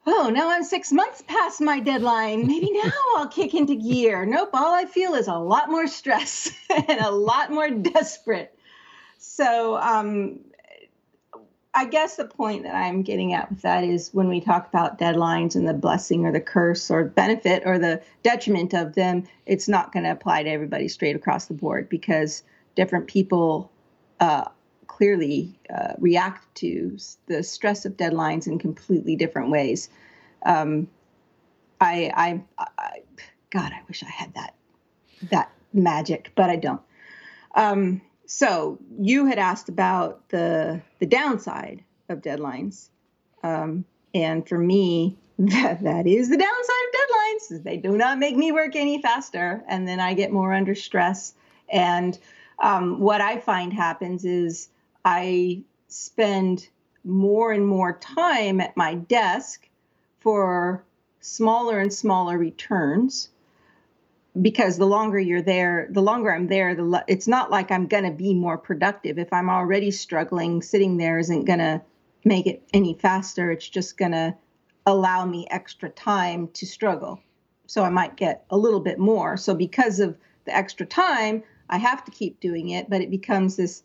oh, 0.07 0.31
now 0.33 0.51
I'm 0.51 0.63
six 0.63 0.93
months 0.93 1.21
past 1.27 1.59
my 1.59 1.81
deadline. 1.81 2.47
Maybe 2.47 2.71
now 2.81 2.91
I'll 3.17 3.27
kick 3.27 3.53
into 3.53 3.75
gear. 3.75 4.25
Nope, 4.25 4.51
all 4.53 4.73
I 4.73 4.85
feel 4.85 5.15
is 5.15 5.27
a 5.27 5.35
lot 5.35 5.69
more 5.69 5.87
stress 5.87 6.49
and 6.69 7.01
a 7.01 7.11
lot 7.11 7.51
more 7.51 7.69
desperate. 7.69 8.55
So, 9.19 9.77
um, 9.77 10.39
I 11.73 11.85
guess 11.85 12.15
the 12.15 12.25
point 12.25 12.63
that 12.63 12.73
I'm 12.73 13.03
getting 13.03 13.33
at 13.33 13.49
with 13.49 13.61
that 13.61 13.83
is 13.83 14.13
when 14.13 14.29
we 14.29 14.39
talk 14.39 14.67
about 14.67 14.97
deadlines 14.97 15.55
and 15.55 15.67
the 15.67 15.73
blessing 15.73 16.25
or 16.25 16.31
the 16.31 16.39
curse 16.39 16.89
or 16.89 17.03
benefit 17.03 17.63
or 17.65 17.77
the 17.77 18.01
detriment 18.23 18.73
of 18.73 18.95
them, 18.95 19.27
it's 19.45 19.67
not 19.67 19.91
going 19.91 20.05
to 20.05 20.11
apply 20.11 20.43
to 20.43 20.49
everybody 20.49 20.87
straight 20.87 21.17
across 21.17 21.45
the 21.45 21.53
board 21.53 21.89
because 21.89 22.43
different 22.75 23.07
people 23.07 23.69
uh, 24.21 24.45
clearly 24.87 25.59
uh, 25.73 25.93
react 25.97 26.55
to 26.55 26.97
the 27.27 27.43
stress 27.43 27.85
of 27.85 27.97
deadlines 27.97 28.47
in 28.47 28.57
completely 28.57 29.17
different 29.17 29.51
ways. 29.51 29.89
Um, 30.45 30.87
I, 31.81 32.11
I, 32.15 32.41
I, 32.77 33.01
God, 33.49 33.73
I 33.73 33.81
wish 33.87 34.01
I 34.01 34.09
had 34.09 34.33
that 34.35 34.55
that 35.29 35.51
magic, 35.73 36.31
but 36.35 36.49
I 36.49 36.55
don't. 36.55 36.81
Um, 37.55 38.01
so 38.29 38.77
you 38.99 39.25
had 39.25 39.39
asked 39.39 39.69
about 39.69 40.29
the 40.29 40.81
the 40.99 41.07
downside 41.07 41.83
of 42.09 42.21
deadlines, 42.21 42.89
um, 43.41 43.85
and 44.13 44.47
for 44.47 44.57
me, 44.57 45.17
that 45.39 45.81
that 45.83 46.05
is 46.05 46.29
the 46.29 46.37
downside 46.37 46.85
of 46.87 46.99
deadlines. 47.01 47.63
They 47.63 47.77
do 47.77 47.97
not 47.97 48.19
make 48.19 48.37
me 48.37 48.51
work 48.51 48.75
any 48.75 49.01
faster, 49.01 49.63
and 49.67 49.87
then 49.87 49.99
I 49.99 50.13
get 50.13 50.31
more 50.31 50.53
under 50.53 50.75
stress. 50.75 51.33
And 51.69 52.19
um, 52.59 52.99
what 52.99 53.19
I 53.19 53.39
find 53.39 53.73
happens 53.73 54.23
is 54.25 54.69
I 55.03 55.63
spend 55.87 56.69
more 57.03 57.51
and 57.51 57.65
more 57.65 57.97
time 57.97 58.61
at 58.61 58.77
my 58.77 58.93
desk 58.93 59.67
for 60.19 60.83
smaller 61.19 61.79
and 61.79 61.91
smaller 61.91 62.37
returns 62.37 63.29
because 64.41 64.77
the 64.77 64.85
longer 64.85 65.19
you're 65.19 65.41
there, 65.41 65.87
the 65.91 66.01
longer 66.01 66.33
I'm 66.33 66.47
there, 66.47 66.75
the 66.75 67.03
it's 67.07 67.27
not 67.27 67.51
like 67.51 67.71
I'm 67.71 67.87
going 67.87 68.03
to 68.03 68.11
be 68.11 68.33
more 68.33 68.57
productive. 68.57 69.17
If 69.17 69.33
I'm 69.33 69.49
already 69.49 69.91
struggling, 69.91 70.61
sitting 70.61 70.97
there 70.97 71.19
isn't 71.19 71.45
going 71.45 71.59
to 71.59 71.81
make 72.23 72.47
it 72.47 72.63
any 72.73 72.93
faster. 72.93 73.51
It's 73.51 73.67
just 73.67 73.97
going 73.97 74.11
to 74.11 74.35
allow 74.85 75.25
me 75.25 75.47
extra 75.49 75.89
time 75.89 76.49
to 76.53 76.65
struggle. 76.65 77.21
So 77.67 77.83
I 77.83 77.89
might 77.89 78.17
get 78.17 78.45
a 78.49 78.57
little 78.57 78.79
bit 78.79 78.99
more. 78.99 79.37
So 79.37 79.53
because 79.53 79.99
of 79.99 80.17
the 80.45 80.55
extra 80.55 80.85
time, 80.85 81.43
I 81.69 81.77
have 81.77 82.03
to 82.05 82.11
keep 82.11 82.39
doing 82.39 82.69
it, 82.69 82.89
but 82.89 83.01
it 83.01 83.11
becomes 83.11 83.55
this 83.55 83.83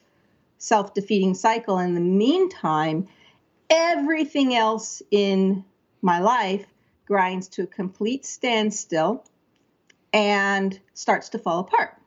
self-defeating 0.59 1.35
cycle. 1.35 1.79
In 1.79 1.95
the 1.95 2.01
meantime, 2.01 3.07
everything 3.69 4.55
else 4.55 5.03
in 5.11 5.65
my 6.01 6.21
life 6.21 6.67
grinds 7.07 7.49
to 7.49 7.63
a 7.63 7.67
complete 7.67 8.25
standstill 8.25 9.25
and 10.15 10.79
starts 10.95 11.31
to 11.31 11.39
fall 11.39 11.59
apart. 11.59 12.01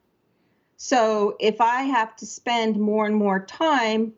So 0.77 1.35
if 1.39 1.59
I 1.59 1.83
have 1.83 2.15
to 2.17 2.25
spend 2.25 2.77
more 2.77 3.05
and 3.05 3.15
more 3.15 3.45
time 3.45 4.13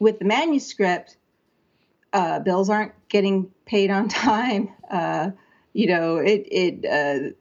with 0.00 0.18
the 0.18 0.24
manuscript, 0.24 1.16
uh, 2.12 2.40
bills 2.40 2.68
aren't 2.68 2.92
getting 3.08 3.50
paid 3.64 3.90
on 3.90 4.08
time. 4.08 4.70
Uh, 4.90 5.30
you 5.72 5.86
know, 5.86 6.16
it 6.16 6.48
it 6.50 6.74
uh, 6.84 7.34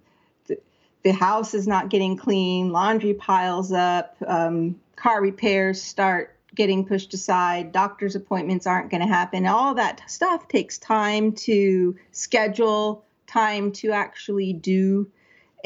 the, 0.46 0.60
the, 1.04 1.14
house 1.14 1.56
is 1.56 1.68
not 1.68 1.90
getting 1.90 2.16
clean. 2.16 2.72
Laundry 2.72 3.16
piles 3.16 3.72
up. 3.72 4.18
Um, 4.28 4.80
car 4.96 5.22
repairs 5.22 5.82
start 5.82 6.38
getting 6.54 6.86
pushed 6.86 7.14
aside. 7.14 7.72
Doctor's 7.72 8.16
appointments 8.16 8.68
aren't 8.68 8.92
going 8.92 9.02
to 9.02 9.08
happen. 9.08 9.48
All 9.48 9.74
that 9.76 10.02
stuff 10.08 10.48
takes 10.48 10.78
time 10.78 11.32
to 11.34 11.96
schedule, 12.12 13.06
time 13.26 13.72
to 13.74 13.92
actually 13.94 14.54
do 14.54 15.10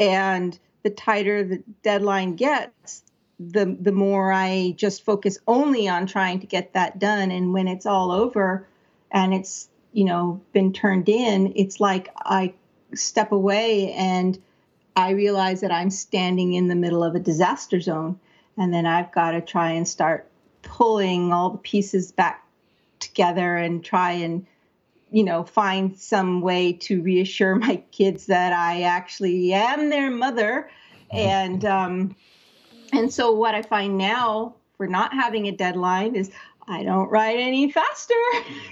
and 0.01 0.57
the 0.81 0.89
tighter 0.89 1.43
the 1.43 1.63
deadline 1.83 2.35
gets 2.35 3.03
the 3.39 3.77
the 3.79 3.91
more 3.91 4.33
i 4.33 4.73
just 4.75 5.05
focus 5.05 5.37
only 5.47 5.87
on 5.87 6.07
trying 6.07 6.39
to 6.39 6.47
get 6.47 6.73
that 6.73 6.99
done. 6.99 7.31
And 7.31 7.53
when 7.53 7.67
it's 7.67 7.85
all 7.85 8.11
over 8.11 8.67
and 9.11 9.33
it's 9.33 9.69
you 9.93 10.03
know 10.03 10.41
been 10.53 10.73
turned 10.73 11.07
in 11.07 11.53
it's 11.55 11.79
like 11.79 12.09
i 12.17 12.53
step 12.95 13.31
away 13.31 13.93
and 13.93 14.41
i 14.95 15.11
realize 15.11 15.61
that 15.61 15.71
i'm 15.71 15.89
standing 15.89 16.53
in 16.53 16.67
the 16.67 16.75
middle 16.75 17.03
of 17.03 17.15
a 17.15 17.19
disaster 17.19 17.79
zone. 17.79 18.19
And 18.57 18.73
then 18.73 18.85
i've 18.87 19.11
got 19.11 19.31
to 19.31 19.41
try 19.41 19.71
and 19.71 19.87
start 19.87 20.27
pulling 20.63 21.31
all 21.31 21.51
the 21.51 21.57
pieces 21.59 22.11
back 22.11 22.45
together 22.99 23.55
and 23.55 23.83
try 23.83 24.11
and 24.13 24.45
you 25.11 25.23
know 25.23 25.43
find 25.43 25.97
some 25.97 26.41
way 26.41 26.73
to 26.73 27.01
reassure 27.01 27.55
my 27.55 27.77
kids 27.91 28.25
that 28.27 28.53
I 28.53 28.83
actually 28.83 29.53
am 29.53 29.89
their 29.89 30.09
mother 30.09 30.69
and 31.11 31.63
um 31.65 32.15
and 32.93 33.13
so 33.13 33.31
what 33.31 33.55
I 33.55 33.61
find 33.61 33.97
now 33.97 34.55
for 34.77 34.87
not 34.87 35.13
having 35.13 35.47
a 35.47 35.51
deadline 35.51 36.15
is 36.15 36.31
I 36.67 36.83
don't 36.83 37.09
write 37.09 37.37
any 37.37 37.71
faster. 37.71 38.13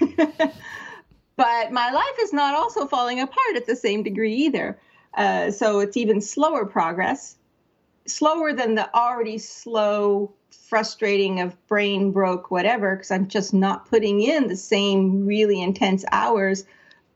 but 1.36 1.72
my 1.72 1.90
life 1.90 2.16
is 2.20 2.32
not 2.32 2.54
also 2.54 2.86
falling 2.86 3.20
apart 3.20 3.56
at 3.56 3.66
the 3.66 3.76
same 3.76 4.02
degree 4.02 4.34
either. 4.34 4.78
Uh, 5.14 5.50
so 5.50 5.80
it's 5.80 5.96
even 5.96 6.20
slower 6.20 6.64
progress, 6.64 7.36
slower 8.06 8.52
than 8.52 8.74
the 8.74 8.94
already 8.94 9.38
slow, 9.38 10.32
frustrating 10.70 11.40
of 11.40 11.66
brain 11.66 12.12
broke, 12.12 12.50
whatever, 12.50 12.94
because 12.94 13.10
I'm 13.10 13.26
just 13.26 13.52
not 13.52 13.90
putting 13.90 14.22
in 14.22 14.46
the 14.46 14.56
same 14.56 15.26
really 15.26 15.60
intense 15.60 16.04
hours. 16.12 16.64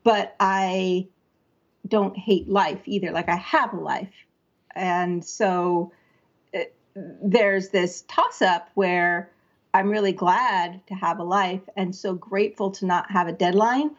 But 0.03 0.35
I 0.39 1.07
don't 1.87 2.17
hate 2.17 2.49
life 2.49 2.81
either. 2.85 3.11
Like 3.11 3.29
I 3.29 3.37
have 3.37 3.73
a 3.73 3.79
life. 3.79 4.13
And 4.75 5.23
so 5.23 5.93
it, 6.51 6.75
uh, 6.97 7.01
there's 7.23 7.69
this 7.69 8.03
toss 8.09 8.41
up 8.41 8.69
where 8.73 9.31
I'm 9.73 9.89
really 9.89 10.11
glad 10.11 10.85
to 10.87 10.93
have 10.93 11.19
a 11.19 11.23
life 11.23 11.61
and 11.77 11.95
so 11.95 12.13
grateful 12.13 12.71
to 12.71 12.85
not 12.85 13.09
have 13.09 13.27
a 13.27 13.33
deadline 13.33 13.91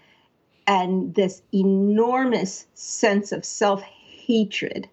and 0.67 1.15
this 1.15 1.43
enormous 1.55 2.67
sense 2.75 3.33
of 3.33 3.45
self 3.45 3.83
hatred 3.83 4.89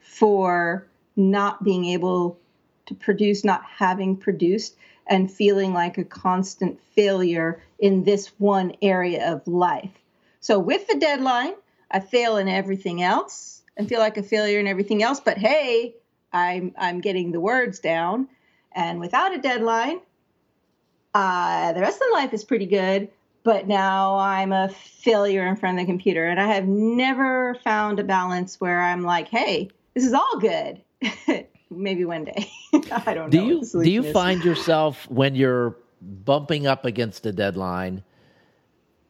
for 0.00 0.86
not 1.16 1.64
being 1.64 1.86
able 1.86 2.38
to 2.86 2.94
produce, 2.94 3.44
not 3.44 3.64
having 3.64 4.16
produced, 4.16 4.76
and 5.06 5.30
feeling 5.30 5.72
like 5.72 5.98
a 5.98 6.04
constant 6.04 6.80
failure 6.94 7.62
in 7.78 8.04
this 8.04 8.28
one 8.38 8.72
area 8.82 9.32
of 9.32 9.46
life. 9.46 9.92
So, 10.40 10.58
with 10.58 10.86
the 10.88 10.98
deadline, 10.98 11.54
I 11.90 12.00
fail 12.00 12.36
in 12.36 12.48
everything 12.48 13.02
else 13.02 13.62
and 13.76 13.88
feel 13.88 14.00
like 14.00 14.16
a 14.16 14.22
failure 14.22 14.58
in 14.58 14.66
everything 14.66 15.02
else. 15.02 15.20
But 15.20 15.38
hey, 15.38 15.94
I'm 16.32 16.74
I'm 16.78 17.00
getting 17.00 17.32
the 17.32 17.40
words 17.40 17.78
down, 17.78 18.28
and 18.72 19.00
without 19.00 19.34
a 19.34 19.38
deadline, 19.38 20.00
uh, 21.14 21.72
the 21.72 21.80
rest 21.80 22.00
of 22.02 22.08
life 22.12 22.32
is 22.32 22.44
pretty 22.44 22.66
good 22.66 23.08
but 23.46 23.68
now 23.68 24.18
I'm 24.18 24.52
a 24.52 24.68
failure 24.68 25.46
in 25.46 25.54
front 25.54 25.78
of 25.78 25.86
the 25.86 25.92
computer. 25.92 26.26
And 26.26 26.40
I 26.40 26.48
have 26.52 26.66
never 26.66 27.54
found 27.62 28.00
a 28.00 28.04
balance 28.04 28.60
where 28.60 28.82
I'm 28.82 29.04
like, 29.04 29.28
hey, 29.28 29.70
this 29.94 30.04
is 30.04 30.12
all 30.12 30.40
good. 30.40 30.82
Maybe 31.70 32.04
one 32.04 32.24
day. 32.24 32.50
I 33.06 33.14
don't 33.14 33.30
do 33.30 33.38
know. 33.38 33.46
You, 33.46 33.84
do 33.84 33.90
you 33.90 34.04
is. 34.04 34.12
find 34.12 34.44
yourself 34.44 35.08
when 35.10 35.34
you're 35.34 35.76
bumping 36.00 36.66
up 36.66 36.84
against 36.84 37.26
a 37.26 37.32
deadline 37.32 38.02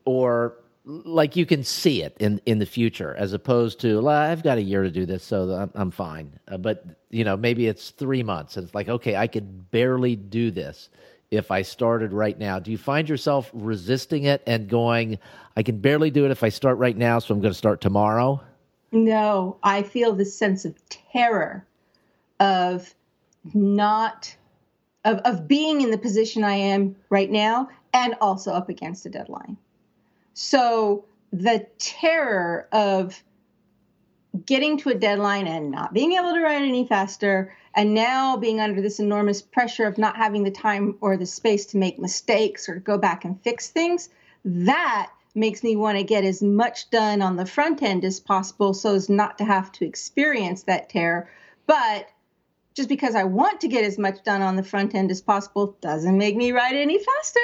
or 0.05 0.55
like 0.85 1.35
you 1.35 1.45
can 1.45 1.65
see 1.65 2.03
it 2.03 2.17
in, 2.21 2.41
in 2.47 2.61
the 2.61 2.67
future 2.67 3.15
as 3.17 3.33
opposed 3.33 3.81
to 3.81 4.01
well, 4.01 4.17
I've 4.17 4.43
got 4.43 4.57
a 4.57 4.63
year 4.63 4.85
to 4.85 4.91
do 4.91 5.05
this, 5.05 5.25
so 5.25 5.51
I'm, 5.51 5.71
I'm 5.75 5.91
fine. 5.91 6.39
Uh, 6.49 6.57
but 6.57 6.85
you 7.11 7.25
know, 7.25 7.37
maybe 7.37 7.67
it's 7.67 7.91
three 7.91 8.23
months, 8.23 8.57
and 8.57 8.65
it's 8.65 8.75
like 8.75 8.89
okay, 8.89 9.17
I 9.17 9.27
could 9.27 9.71
barely 9.71 10.17
do 10.17 10.51
this 10.51 10.89
if 11.31 11.51
I 11.51 11.63
started 11.63 12.13
right 12.13 12.39
now? 12.39 12.59
Do 12.59 12.71
you 12.71 12.79
find 12.79 13.09
yourself 13.09 13.51
resisting 13.53 14.25
it 14.25 14.43
and 14.47 14.69
going, 14.69 15.19
I 15.57 15.63
can 15.63 15.81
barely 15.81 16.11
do 16.11 16.25
it 16.25 16.31
if 16.31 16.43
I 16.43 16.49
start 16.49 16.79
right 16.79 16.97
now, 16.97 17.19
so 17.19 17.35
I'm 17.35 17.41
going 17.41 17.53
to 17.53 17.59
start 17.59 17.81
tomorrow? 17.81 18.41
No, 18.93 19.57
I 19.63 19.83
feel 19.83 20.13
this 20.13 20.37
sense 20.37 20.65
of 20.65 20.77
terror 20.89 21.67
of 22.41 22.95
not 23.55 24.37
of, 25.05 25.19
of 25.19 25.47
being 25.47 25.81
in 25.81 25.91
the 25.91 25.99
position 25.99 26.43
I 26.43 26.55
am 26.55 26.97
right 27.11 27.31
now 27.31 27.69
and 27.95 28.17
also 28.21 28.53
up 28.53 28.69
against 28.69 29.07
a 29.07 29.09
deadline. 29.09 29.57
So 30.35 31.05
the 31.33 31.67
terror 31.79 32.69
of 32.73 33.23
getting 34.45 34.77
to 34.79 34.91
a 34.91 34.95
deadline 34.95 35.47
and 35.47 35.71
not 35.71 35.95
being 35.95 36.13
able 36.13 36.35
to 36.35 36.43
write 36.43 36.63
any 36.63 36.87
faster 36.87 37.57
and 37.75 37.95
now 37.95 38.37
being 38.37 38.61
under 38.61 38.83
this 38.83 38.99
enormous 38.99 39.41
pressure 39.41 39.87
of 39.87 39.97
not 39.97 40.17
having 40.17 40.43
the 40.43 40.51
time 40.51 40.97
or 41.01 41.17
the 41.17 41.27
space 41.27 41.67
to 41.67 41.79
make 41.79 41.99
mistakes 41.99 42.69
or 42.69 42.77
go 42.77 42.99
back 42.99 43.25
and 43.25 43.41
fix 43.43 43.69
things, 43.69 44.09
that 44.45 45.11
makes 45.35 45.63
me 45.63 45.77
want 45.77 45.99
to 45.99 46.05
get 46.05 46.25
as 46.25 46.43
much 46.43 46.91
done 46.91 47.23
on 47.23 47.37
the 47.37 47.47
front 47.47 47.83
end 47.83 48.05
as 48.05 48.19
possible 48.19 48.75
so 48.75 48.95
as 48.95 49.09
not 49.09 49.39
to 49.39 49.45
have 49.45 49.71
to 49.73 49.85
experience 49.87 50.63
that 50.65 50.89
terror. 50.89 51.29
But 51.67 52.09
just 52.77 52.91
because 52.91 53.15
I 53.15 53.25
want 53.25 53.63
to 53.63 53.69
get 53.69 53.85
as 53.85 53.97
much 53.97 54.23
done 54.23 54.43
on 54.43 54.55
the 54.55 54.63
front 54.63 54.95
end 54.95 55.11
as 55.11 55.23
possible 55.23 55.77
doesn't 55.81 56.17
make 56.17 56.37
me 56.37 56.53
write 56.53 56.77
any 56.77 57.03
faster. 57.03 57.41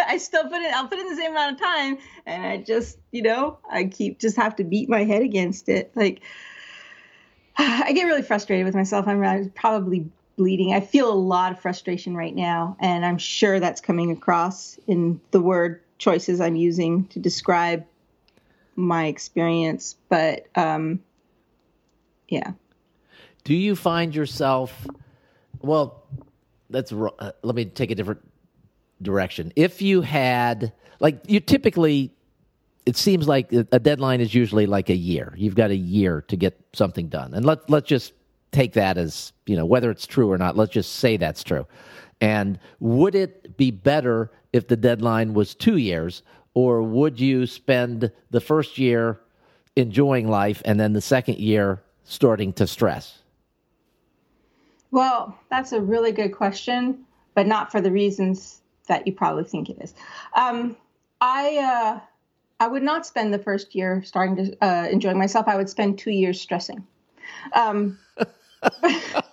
I 0.06 0.16
still 0.16 0.44
put 0.44 0.62
it, 0.62 0.72
I'll 0.74 0.88
put 0.88 0.98
in 0.98 1.06
the 1.06 1.16
same 1.16 1.32
amount 1.32 1.52
of 1.52 1.60
time 1.60 1.98
and 2.24 2.46
I 2.46 2.56
just, 2.56 2.98
you 3.12 3.22
know, 3.22 3.58
I 3.70 3.84
keep 3.84 4.18
just 4.18 4.36
have 4.38 4.56
to 4.56 4.64
beat 4.64 4.88
my 4.88 5.04
head 5.04 5.22
against 5.22 5.68
it. 5.68 5.92
Like, 5.94 6.22
I 7.58 7.92
get 7.92 8.04
really 8.04 8.22
frustrated 8.22 8.64
with 8.64 8.74
myself. 8.74 9.06
I'm 9.06 9.50
probably 9.50 10.08
bleeding. 10.36 10.72
I 10.72 10.80
feel 10.80 11.12
a 11.12 11.14
lot 11.14 11.52
of 11.52 11.60
frustration 11.60 12.16
right 12.16 12.34
now, 12.34 12.76
and 12.80 13.04
I'm 13.04 13.18
sure 13.18 13.60
that's 13.60 13.80
coming 13.80 14.10
across 14.10 14.78
in 14.86 15.20
the 15.30 15.40
word 15.40 15.80
choices 15.98 16.40
I'm 16.40 16.56
using 16.56 17.06
to 17.08 17.20
describe 17.20 17.84
my 18.74 19.06
experience. 19.06 19.94
But 20.08 20.46
um, 20.56 21.00
yeah. 22.28 22.52
Do 23.44 23.54
you 23.54 23.76
find 23.76 24.14
yourself? 24.14 24.86
Well, 25.60 26.02
that's 26.70 26.92
uh, 26.92 27.32
let 27.42 27.54
me 27.54 27.66
take 27.66 27.90
a 27.90 27.94
different 27.94 28.20
direction. 29.02 29.52
If 29.54 29.82
you 29.82 30.00
had, 30.00 30.72
like, 30.98 31.20
you 31.26 31.40
typically 31.40 32.10
it 32.86 32.96
seems 32.96 33.26
like 33.26 33.50
a 33.52 33.78
deadline 33.78 34.20
is 34.20 34.34
usually 34.34 34.66
like 34.66 34.90
a 34.90 34.96
year. 34.96 35.32
You've 35.36 35.54
got 35.54 35.70
a 35.70 35.76
year 35.76 36.22
to 36.28 36.36
get 36.36 36.60
something 36.74 37.08
done. 37.08 37.32
And 37.32 37.44
let 37.44 37.68
let's 37.70 37.88
just 37.88 38.12
take 38.52 38.74
that 38.74 38.98
as, 38.98 39.32
you 39.46 39.56
know, 39.56 39.64
whether 39.64 39.90
it's 39.90 40.06
true 40.06 40.30
or 40.30 40.38
not, 40.38 40.56
let's 40.56 40.72
just 40.72 40.96
say 40.96 41.16
that's 41.16 41.42
true. 41.42 41.66
And 42.20 42.58
would 42.80 43.14
it 43.14 43.56
be 43.56 43.70
better 43.70 44.30
if 44.52 44.68
the 44.68 44.76
deadline 44.76 45.34
was 45.34 45.54
2 45.54 45.78
years 45.78 46.22
or 46.52 46.82
would 46.82 47.18
you 47.18 47.46
spend 47.46 48.12
the 48.30 48.40
first 48.40 48.78
year 48.78 49.18
enjoying 49.76 50.28
life 50.28 50.62
and 50.64 50.78
then 50.78 50.92
the 50.92 51.00
second 51.00 51.38
year 51.38 51.82
starting 52.04 52.52
to 52.52 52.66
stress? 52.66 53.23
Well, 54.94 55.36
that's 55.50 55.72
a 55.72 55.80
really 55.80 56.12
good 56.12 56.30
question, 56.30 57.04
but 57.34 57.48
not 57.48 57.72
for 57.72 57.80
the 57.80 57.90
reasons 57.90 58.60
that 58.86 59.04
you 59.08 59.12
probably 59.12 59.42
think 59.42 59.68
it 59.68 59.78
is. 59.80 59.92
Um, 60.36 60.76
I 61.20 61.58
uh, 61.58 62.00
I 62.60 62.68
would 62.68 62.84
not 62.84 63.04
spend 63.04 63.34
the 63.34 63.40
first 63.40 63.74
year 63.74 64.04
starting 64.04 64.36
to 64.36 64.64
uh, 64.64 64.86
enjoying 64.88 65.18
myself. 65.18 65.48
I 65.48 65.56
would 65.56 65.68
spend 65.68 65.98
two 65.98 66.12
years 66.12 66.40
stressing. 66.40 66.86
Um, 67.54 67.98
but, 68.14 68.36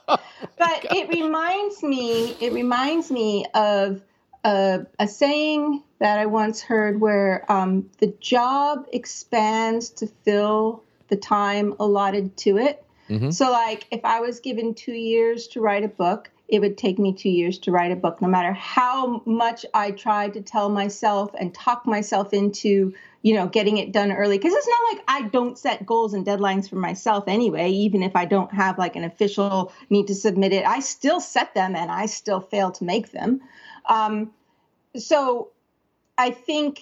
but 0.07 0.85
it 0.95 1.09
reminds 1.09 1.83
me. 1.83 2.35
It 2.39 2.53
reminds 2.53 3.11
me 3.11 3.45
of 3.53 4.01
a, 4.43 4.87
a 4.97 5.07
saying 5.07 5.83
that 5.99 6.17
I 6.17 6.25
once 6.25 6.59
heard, 6.59 6.99
where 6.99 7.45
um, 7.51 7.87
the 7.99 8.07
job 8.19 8.87
expands 8.91 9.91
to 9.91 10.07
fill 10.07 10.83
the 11.09 11.17
time 11.17 11.75
allotted 11.79 12.35
to 12.37 12.57
it. 12.57 12.83
Mm-hmm. 13.11 13.31
So, 13.31 13.51
like, 13.51 13.85
if 13.91 14.03
I 14.03 14.21
was 14.21 14.39
given 14.39 14.73
two 14.73 14.93
years 14.93 15.47
to 15.49 15.61
write 15.61 15.83
a 15.83 15.89
book, 15.89 16.31
it 16.47 16.59
would 16.59 16.77
take 16.77 16.97
me 16.97 17.13
two 17.13 17.29
years 17.29 17.59
to 17.59 17.71
write 17.71 17.91
a 17.91 17.95
book, 17.95 18.21
no 18.21 18.27
matter 18.27 18.53
how 18.53 19.21
much 19.25 19.65
I 19.73 19.91
tried 19.91 20.33
to 20.33 20.41
tell 20.41 20.69
myself 20.69 21.31
and 21.37 21.53
talk 21.53 21.85
myself 21.85 22.33
into 22.33 22.93
you 23.23 23.35
know, 23.35 23.47
getting 23.47 23.77
it 23.77 23.91
done 23.91 24.11
early. 24.11 24.37
Because 24.37 24.53
it's 24.53 24.67
not 24.67 24.93
like 24.93 25.03
I 25.07 25.29
don't 25.29 25.57
set 25.57 25.85
goals 25.85 26.13
and 26.13 26.25
deadlines 26.25 26.69
for 26.69 26.77
myself 26.77 27.25
anyway, 27.27 27.69
even 27.69 28.01
if 28.03 28.15
I 28.15 28.25
don't 28.25 28.51
have 28.53 28.77
like 28.77 28.95
an 28.95 29.03
official 29.03 29.71
need 29.89 30.07
to 30.07 30.15
submit 30.15 30.53
it. 30.53 30.65
I 30.65 30.79
still 30.79 31.21
set 31.21 31.53
them 31.53 31.75
and 31.75 31.91
I 31.91 32.07
still 32.07 32.39
fail 32.39 32.71
to 32.71 32.83
make 32.83 33.11
them. 33.11 33.41
Um, 33.87 34.31
so 34.95 35.49
I 36.17 36.31
think 36.31 36.81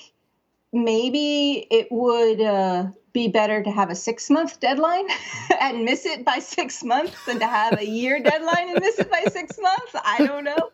maybe 0.72 1.68
it 1.70 1.88
would 1.92 2.42
uh, 2.42 2.88
be 3.14 3.28
better 3.28 3.64
to 3.64 3.72
have 3.72 3.90
a 3.90 3.96
six 3.96 4.30
month 4.30 4.60
deadline 4.60 5.08
and 5.62 5.84
miss 5.84 6.06
it 6.06 6.24
by 6.24 6.40
six 6.40 6.84
months 6.84 7.16
than 7.26 7.40
to 7.40 7.48
have 7.48 7.80
a 7.80 7.86
year 7.86 8.22
deadline 8.22 8.70
and 8.70 8.80
miss 8.80 9.00
it 9.00 9.10
by 9.10 9.26
six 9.30 9.60
months. 9.62 9.96
I 10.06 10.24
don't 10.26 10.44
know. 10.44 10.72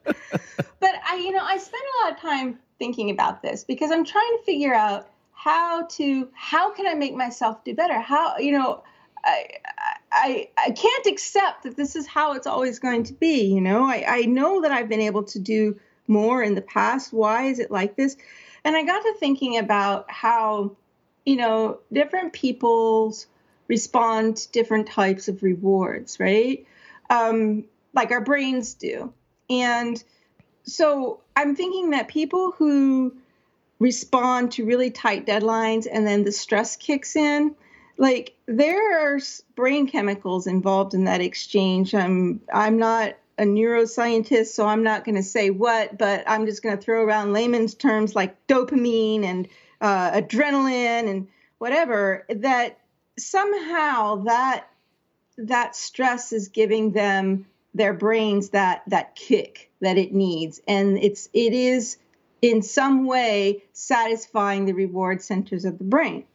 But 0.79 0.91
I, 1.07 1.17
you 1.17 1.31
know, 1.31 1.43
I 1.43 1.57
spend 1.57 1.83
a 1.83 2.05
lot 2.05 2.13
of 2.13 2.19
time 2.19 2.59
thinking 2.77 3.09
about 3.09 3.41
this 3.41 3.63
because 3.63 3.91
I'm 3.91 4.05
trying 4.05 4.37
to 4.37 4.43
figure 4.43 4.73
out 4.73 5.09
how 5.33 5.85
to 5.85 6.29
how 6.33 6.71
can 6.71 6.87
I 6.87 6.93
make 6.93 7.13
myself 7.13 7.63
do 7.63 7.73
better? 7.73 7.99
How 7.99 8.37
you 8.37 8.51
know 8.51 8.83
I 9.23 9.47
I 10.11 10.49
I 10.57 10.71
can't 10.71 11.05
accept 11.07 11.63
that 11.63 11.77
this 11.77 11.95
is 11.95 12.07
how 12.07 12.33
it's 12.33 12.47
always 12.47 12.79
going 12.79 13.03
to 13.03 13.13
be. 13.13 13.43
You 13.43 13.61
know 13.61 13.85
I 13.85 14.03
I 14.07 14.21
know 14.23 14.61
that 14.61 14.71
I've 14.71 14.89
been 14.89 15.01
able 15.01 15.23
to 15.23 15.39
do 15.39 15.79
more 16.07 16.43
in 16.43 16.55
the 16.55 16.61
past. 16.61 17.13
Why 17.13 17.45
is 17.45 17.59
it 17.59 17.71
like 17.71 17.95
this? 17.95 18.17
And 18.63 18.75
I 18.75 18.83
got 18.83 19.01
to 19.01 19.13
thinking 19.19 19.57
about 19.57 20.09
how 20.09 20.75
you 21.25 21.35
know 21.35 21.79
different 21.91 22.33
people's 22.33 23.27
respond 23.67 24.37
to 24.37 24.51
different 24.51 24.87
types 24.87 25.27
of 25.27 25.41
rewards, 25.41 26.19
right? 26.19 26.65
Um, 27.09 27.65
like 27.93 28.11
our 28.11 28.21
brains 28.21 28.73
do, 28.75 29.13
and 29.49 30.03
so 30.63 31.21
I'm 31.35 31.55
thinking 31.55 31.91
that 31.91 32.07
people 32.07 32.51
who 32.51 33.15
respond 33.79 34.53
to 34.53 34.65
really 34.65 34.89
tight 34.91 35.25
deadlines 35.25 35.85
and 35.91 36.07
then 36.07 36.23
the 36.23 36.31
stress 36.31 36.75
kicks 36.75 37.15
in, 37.15 37.55
like 37.97 38.35
there 38.45 39.15
are 39.15 39.19
brain 39.55 39.87
chemicals 39.87 40.47
involved 40.47 40.93
in 40.93 41.05
that 41.05 41.21
exchange. 41.21 41.93
I'm 41.95 42.41
I'm 42.53 42.77
not 42.77 43.15
a 43.37 43.43
neuroscientist, 43.43 44.47
so 44.47 44.65
I'm 44.65 44.83
not 44.83 45.03
going 45.03 45.15
to 45.15 45.23
say 45.23 45.49
what, 45.49 45.97
but 45.97 46.23
I'm 46.27 46.45
just 46.45 46.63
going 46.63 46.77
to 46.77 46.81
throw 46.81 47.03
around 47.03 47.33
layman's 47.33 47.73
terms 47.73 48.15
like 48.15 48.47
dopamine 48.47 49.23
and 49.23 49.47
uh, 49.81 50.11
adrenaline 50.11 51.09
and 51.09 51.27
whatever. 51.57 52.25
That 52.29 52.79
somehow 53.17 54.23
that 54.25 54.67
that 55.37 55.75
stress 55.75 56.31
is 56.31 56.49
giving 56.49 56.91
them 56.91 57.45
their 57.73 57.93
brains 57.93 58.49
that 58.49 58.83
that 58.87 59.15
kick 59.15 59.71
that 59.81 59.97
it 59.97 60.13
needs, 60.13 60.61
and 60.67 60.97
it's 60.97 61.29
it 61.33 61.53
is 61.53 61.97
in 62.41 62.61
some 62.61 63.05
way 63.05 63.63
satisfying 63.73 64.65
the 64.65 64.73
reward 64.73 65.21
centers 65.21 65.65
of 65.65 65.77
the 65.77 65.83
brain 65.83 66.25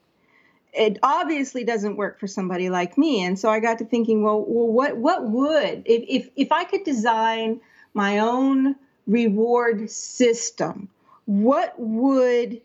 it 0.73 0.99
obviously 1.03 1.65
doesn't 1.65 1.97
work 1.97 2.19
for 2.19 2.27
somebody 2.27 2.71
like 2.71 2.97
me 2.97 3.23
and 3.25 3.39
so 3.39 3.49
i 3.51 3.61
got 3.61 3.79
to 3.79 3.85
thinking 3.85 4.23
well, 4.23 4.45
well 4.47 4.67
what 4.67 4.97
what 4.97 5.29
would 5.29 5.83
if, 5.85 6.05
if 6.09 6.31
if 6.37 6.53
i 6.53 6.65
could 6.65 6.85
design 6.85 7.61
my 7.95 8.19
own 8.19 8.75
reward 9.07 9.91
system 9.91 10.89
what 11.27 11.75
would 11.79 12.61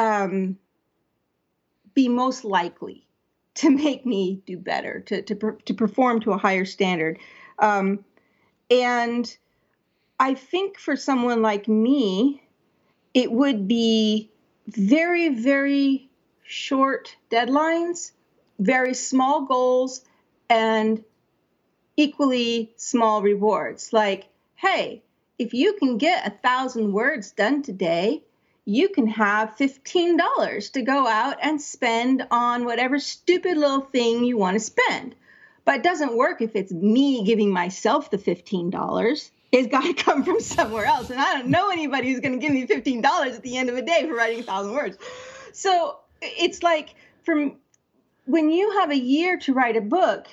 um, 0.00 0.58
be 1.94 2.08
most 2.08 2.44
likely 2.44 3.06
to 3.54 3.70
make 3.70 4.06
me 4.06 4.42
do 4.46 4.56
better 4.56 5.00
to 5.00 5.22
to, 5.22 5.58
to 5.64 5.74
perform 5.74 6.20
to 6.20 6.32
a 6.32 6.38
higher 6.38 6.64
standard 6.64 7.18
um, 7.58 8.04
and 8.70 9.36
i 10.18 10.34
think 10.34 10.78
for 10.78 10.96
someone 10.96 11.42
like 11.42 11.68
me 11.68 12.42
it 13.14 13.30
would 13.30 13.66
be 13.66 14.30
very 14.68 15.28
very 15.28 16.10
short 16.50 17.16
deadlines, 17.30 18.10
very 18.58 18.92
small 18.92 19.42
goals, 19.42 20.04
and 20.48 21.04
equally 21.96 22.72
small 22.76 23.22
rewards. 23.22 23.92
Like, 23.92 24.26
hey, 24.56 25.02
if 25.38 25.54
you 25.54 25.74
can 25.74 25.96
get 25.96 26.26
a 26.26 26.30
thousand 26.30 26.92
words 26.92 27.30
done 27.30 27.62
today, 27.62 28.24
you 28.64 28.88
can 28.88 29.06
have 29.06 29.56
$15 29.56 30.72
to 30.72 30.82
go 30.82 31.06
out 31.06 31.36
and 31.42 31.60
spend 31.60 32.26
on 32.30 32.64
whatever 32.64 32.98
stupid 32.98 33.56
little 33.56 33.80
thing 33.80 34.24
you 34.24 34.36
want 34.36 34.54
to 34.54 34.60
spend. 34.60 35.14
But 35.64 35.76
it 35.76 35.82
doesn't 35.82 36.16
work 36.16 36.40
if 36.40 36.56
it's 36.56 36.72
me 36.72 37.24
giving 37.24 37.50
myself 37.50 38.10
the 38.10 38.18
$15. 38.18 39.30
It's 39.52 39.68
got 39.68 39.84
to 39.84 39.94
come 40.04 40.24
from 40.24 40.40
somewhere 40.40 40.84
else. 40.84 41.10
And 41.10 41.20
I 41.20 41.38
don't 41.38 41.48
know 41.48 41.70
anybody 41.70 42.10
who's 42.10 42.20
going 42.20 42.38
to 42.38 42.46
give 42.46 42.52
me 42.52 42.66
$15 42.66 43.04
at 43.34 43.42
the 43.42 43.56
end 43.56 43.70
of 43.70 43.76
a 43.76 43.82
day 43.82 44.06
for 44.06 44.14
writing 44.14 44.40
a 44.40 44.42
thousand 44.42 44.72
words. 44.72 44.98
So 45.52 45.98
it's 46.22 46.62
like 46.62 46.94
from 47.24 47.56
when 48.26 48.50
you 48.50 48.78
have 48.78 48.90
a 48.90 48.98
year 48.98 49.38
to 49.38 49.54
write 49.54 49.76
a 49.76 49.80
book, 49.80 50.26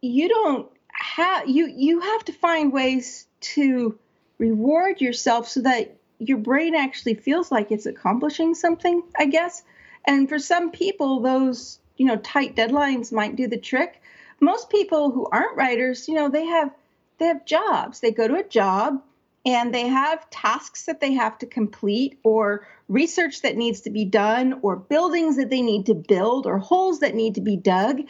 you 0.00 0.28
don't 0.28 0.70
have 0.90 1.48
you 1.48 1.66
you 1.66 2.00
have 2.00 2.24
to 2.24 2.32
find 2.32 2.72
ways 2.72 3.26
to 3.40 3.98
reward 4.38 5.00
yourself 5.00 5.48
so 5.48 5.62
that 5.62 5.97
your 6.18 6.38
brain 6.38 6.74
actually 6.74 7.14
feels 7.14 7.50
like 7.50 7.70
it's 7.70 7.86
accomplishing 7.86 8.54
something, 8.54 9.02
I 9.18 9.26
guess. 9.26 9.62
And 10.06 10.28
for 10.28 10.38
some 10.38 10.70
people 10.70 11.20
those, 11.20 11.78
you 11.96 12.06
know, 12.06 12.16
tight 12.16 12.56
deadlines 12.56 13.12
might 13.12 13.36
do 13.36 13.46
the 13.46 13.58
trick. 13.58 14.00
Most 14.40 14.70
people 14.70 15.10
who 15.10 15.26
aren't 15.26 15.56
writers, 15.56 16.08
you 16.08 16.14
know, 16.14 16.28
they 16.28 16.46
have 16.46 16.70
they 17.18 17.26
have 17.26 17.44
jobs. 17.44 18.00
They 18.00 18.12
go 18.12 18.28
to 18.28 18.36
a 18.36 18.44
job 18.44 19.02
and 19.44 19.74
they 19.74 19.88
have 19.88 20.28
tasks 20.30 20.86
that 20.86 21.00
they 21.00 21.14
have 21.14 21.38
to 21.38 21.46
complete 21.46 22.18
or 22.22 22.66
research 22.88 23.42
that 23.42 23.56
needs 23.56 23.82
to 23.82 23.90
be 23.90 24.04
done 24.04 24.60
or 24.62 24.76
buildings 24.76 25.36
that 25.36 25.50
they 25.50 25.62
need 25.62 25.86
to 25.86 25.94
build 25.94 26.46
or 26.46 26.58
holes 26.58 27.00
that 27.00 27.14
need 27.14 27.34
to 27.34 27.40
be 27.40 27.56
dug 27.56 28.00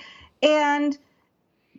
and 0.43 0.97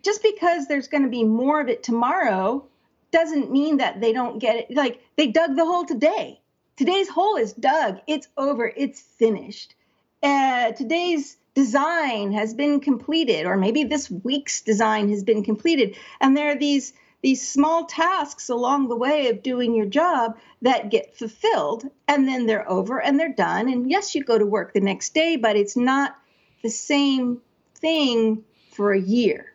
just 0.02 0.22
because 0.22 0.66
there's 0.66 0.88
going 0.88 1.02
to 1.02 1.08
be 1.08 1.24
more 1.24 1.60
of 1.60 1.68
it 1.68 1.82
tomorrow 1.82 2.64
doesn't 3.12 3.50
mean 3.50 3.78
that 3.78 4.00
they 4.00 4.12
don't 4.12 4.38
get 4.38 4.56
it. 4.56 4.74
Like 4.74 5.00
they 5.16 5.28
dug 5.28 5.56
the 5.56 5.64
hole 5.64 5.84
today. 5.84 6.40
Today's 6.76 7.08
hole 7.08 7.36
is 7.36 7.52
dug. 7.52 8.00
It's 8.06 8.28
over. 8.36 8.72
It's 8.74 9.00
finished. 9.00 9.74
Uh, 10.22 10.72
today's 10.72 11.36
design 11.54 12.32
has 12.32 12.54
been 12.54 12.80
completed 12.80 13.46
or 13.46 13.56
maybe 13.56 13.84
this 13.84 14.10
week's 14.10 14.62
design 14.62 15.10
has 15.10 15.24
been 15.24 15.42
completed. 15.42 15.96
And 16.20 16.36
there 16.36 16.52
are 16.52 16.58
these 16.58 16.92
these 17.22 17.46
small 17.46 17.84
tasks 17.84 18.48
along 18.48 18.88
the 18.88 18.96
way 18.96 19.28
of 19.28 19.42
doing 19.42 19.74
your 19.74 19.84
job 19.84 20.38
that 20.62 20.90
get 20.90 21.14
fulfilled 21.18 21.84
and 22.08 22.26
then 22.26 22.46
they're 22.46 22.70
over 22.70 22.98
and 22.98 23.20
they're 23.20 23.34
done. 23.34 23.68
And 23.68 23.90
yes 23.90 24.14
you 24.14 24.24
go 24.24 24.38
to 24.38 24.46
work 24.46 24.72
the 24.72 24.80
next 24.80 25.12
day 25.12 25.36
but 25.36 25.56
it's 25.56 25.76
not 25.76 26.16
the 26.62 26.70
same 26.70 27.42
thing 27.74 28.44
for 28.72 28.92
a 28.92 29.00
year 29.00 29.52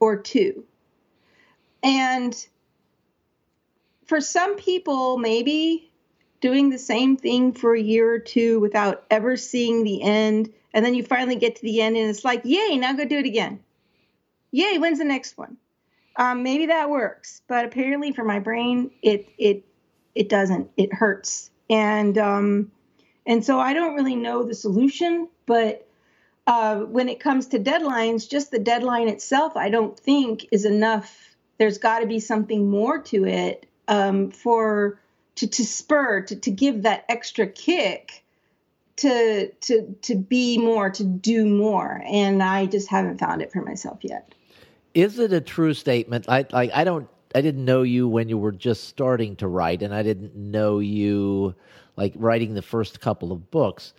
or 0.00 0.16
two. 0.16 0.64
And 1.82 2.34
for 4.06 4.20
some 4.20 4.56
people 4.56 5.18
maybe 5.18 5.90
doing 6.40 6.70
the 6.70 6.78
same 6.78 7.16
thing 7.16 7.52
for 7.52 7.74
a 7.74 7.80
year 7.80 8.12
or 8.12 8.18
two 8.18 8.60
without 8.60 9.04
ever 9.10 9.36
seeing 9.36 9.84
the 9.84 10.02
end 10.02 10.52
and 10.72 10.84
then 10.84 10.94
you 10.94 11.02
finally 11.02 11.36
get 11.36 11.56
to 11.56 11.62
the 11.62 11.80
end 11.80 11.96
and 11.96 12.10
it's 12.10 12.24
like 12.24 12.42
yay 12.44 12.76
now 12.76 12.92
go 12.92 13.04
do 13.04 13.18
it 13.18 13.26
again 13.26 13.60
yay 14.50 14.78
when's 14.78 14.98
the 14.98 15.04
next 15.04 15.38
one 15.38 15.56
um, 16.16 16.42
maybe 16.42 16.66
that 16.66 16.90
works, 16.90 17.42
but 17.48 17.64
apparently 17.64 18.12
for 18.12 18.24
my 18.24 18.38
brain, 18.38 18.90
it 19.02 19.28
it 19.36 19.64
it 20.14 20.28
doesn't. 20.28 20.70
It 20.76 20.92
hurts, 20.92 21.50
and 21.68 22.16
um, 22.18 22.70
and 23.26 23.44
so 23.44 23.58
I 23.58 23.74
don't 23.74 23.94
really 23.94 24.14
know 24.14 24.44
the 24.44 24.54
solution. 24.54 25.28
But 25.46 25.88
uh, 26.46 26.80
when 26.80 27.08
it 27.08 27.18
comes 27.18 27.48
to 27.48 27.58
deadlines, 27.58 28.30
just 28.30 28.52
the 28.52 28.60
deadline 28.60 29.08
itself, 29.08 29.56
I 29.56 29.70
don't 29.70 29.98
think 29.98 30.46
is 30.52 30.64
enough. 30.64 31.36
There's 31.58 31.78
got 31.78 32.00
to 32.00 32.06
be 32.06 32.20
something 32.20 32.70
more 32.70 33.02
to 33.02 33.26
it 33.26 33.66
um, 33.88 34.30
for 34.30 34.98
to 35.36 35.46
to 35.46 35.64
spur 35.64 36.22
to 36.22 36.36
to 36.36 36.50
give 36.50 36.82
that 36.82 37.04
extra 37.08 37.46
kick 37.46 38.24
to 38.96 39.50
to 39.60 39.94
to 40.02 40.14
be 40.14 40.58
more 40.58 40.88
to 40.88 41.02
do 41.02 41.44
more 41.44 42.00
and 42.06 42.42
i 42.42 42.64
just 42.64 42.88
haven't 42.88 43.18
found 43.18 43.42
it 43.42 43.50
for 43.50 43.60
myself 43.60 43.98
yet 44.02 44.32
is 44.94 45.18
it 45.18 45.32
a 45.32 45.40
true 45.40 45.74
statement? 45.74 46.26
I 46.28 46.46
like 46.52 46.70
I 46.72 46.84
don't 46.84 47.08
I 47.34 47.40
didn't 47.40 47.64
know 47.64 47.82
you 47.82 48.08
when 48.08 48.28
you 48.28 48.38
were 48.38 48.52
just 48.52 48.84
starting 48.84 49.36
to 49.36 49.48
write, 49.48 49.82
and 49.82 49.92
I 49.92 50.02
didn't 50.02 50.36
know 50.36 50.78
you 50.78 51.54
like 51.96 52.12
writing 52.16 52.54
the 52.54 52.62
first 52.62 53.00
couple 53.00 53.32
of 53.32 53.50
books. 53.50 53.92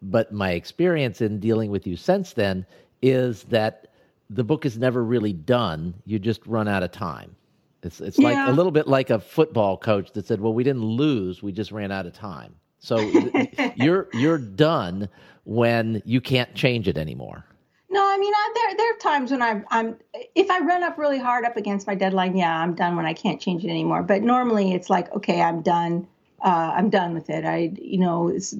But 0.00 0.32
my 0.32 0.52
experience 0.52 1.20
in 1.20 1.40
dealing 1.40 1.70
with 1.70 1.86
you 1.86 1.96
since 1.96 2.32
then 2.32 2.64
is 3.02 3.42
that 3.44 3.88
the 4.30 4.44
book 4.44 4.64
is 4.64 4.78
never 4.78 5.02
really 5.02 5.32
done. 5.32 5.94
You 6.04 6.18
just 6.18 6.46
run 6.46 6.68
out 6.68 6.82
of 6.82 6.92
time. 6.92 7.34
It's 7.82 8.00
it's 8.00 8.18
yeah. 8.18 8.28
like 8.28 8.48
a 8.48 8.52
little 8.52 8.72
bit 8.72 8.88
like 8.88 9.10
a 9.10 9.18
football 9.18 9.76
coach 9.76 10.12
that 10.12 10.26
said, 10.26 10.40
"Well, 10.40 10.54
we 10.54 10.64
didn't 10.64 10.84
lose; 10.84 11.42
we 11.42 11.52
just 11.52 11.72
ran 11.72 11.92
out 11.92 12.06
of 12.06 12.12
time." 12.12 12.54
So 12.78 12.98
you're 13.76 14.08
you're 14.12 14.38
done 14.38 15.08
when 15.44 16.02
you 16.04 16.20
can't 16.20 16.54
change 16.54 16.88
it 16.88 16.98
anymore. 16.98 17.44
No, 17.88 18.04
I 18.04 18.18
mean, 18.18 18.32
I, 18.34 18.52
there 18.54 18.76
there 18.76 18.94
are 18.94 18.98
times 18.98 19.30
when 19.30 19.42
I'm 19.42 19.64
I'm 19.70 19.96
if 20.34 20.50
I 20.50 20.58
run 20.60 20.82
up 20.82 20.98
really 20.98 21.18
hard 21.18 21.44
up 21.44 21.56
against 21.56 21.86
my 21.86 21.94
deadline, 21.94 22.36
yeah, 22.36 22.60
I'm 22.60 22.74
done 22.74 22.96
when 22.96 23.06
I 23.06 23.12
can't 23.12 23.40
change 23.40 23.64
it 23.64 23.70
anymore. 23.70 24.02
But 24.02 24.22
normally 24.22 24.72
it's 24.72 24.90
like, 24.90 25.14
okay, 25.14 25.40
I'm 25.40 25.62
done. 25.62 26.06
Uh, 26.42 26.74
I'm 26.76 26.90
done 26.90 27.14
with 27.14 27.30
it. 27.30 27.44
I 27.44 27.72
you 27.80 27.98
know, 27.98 28.28
it's 28.28 28.54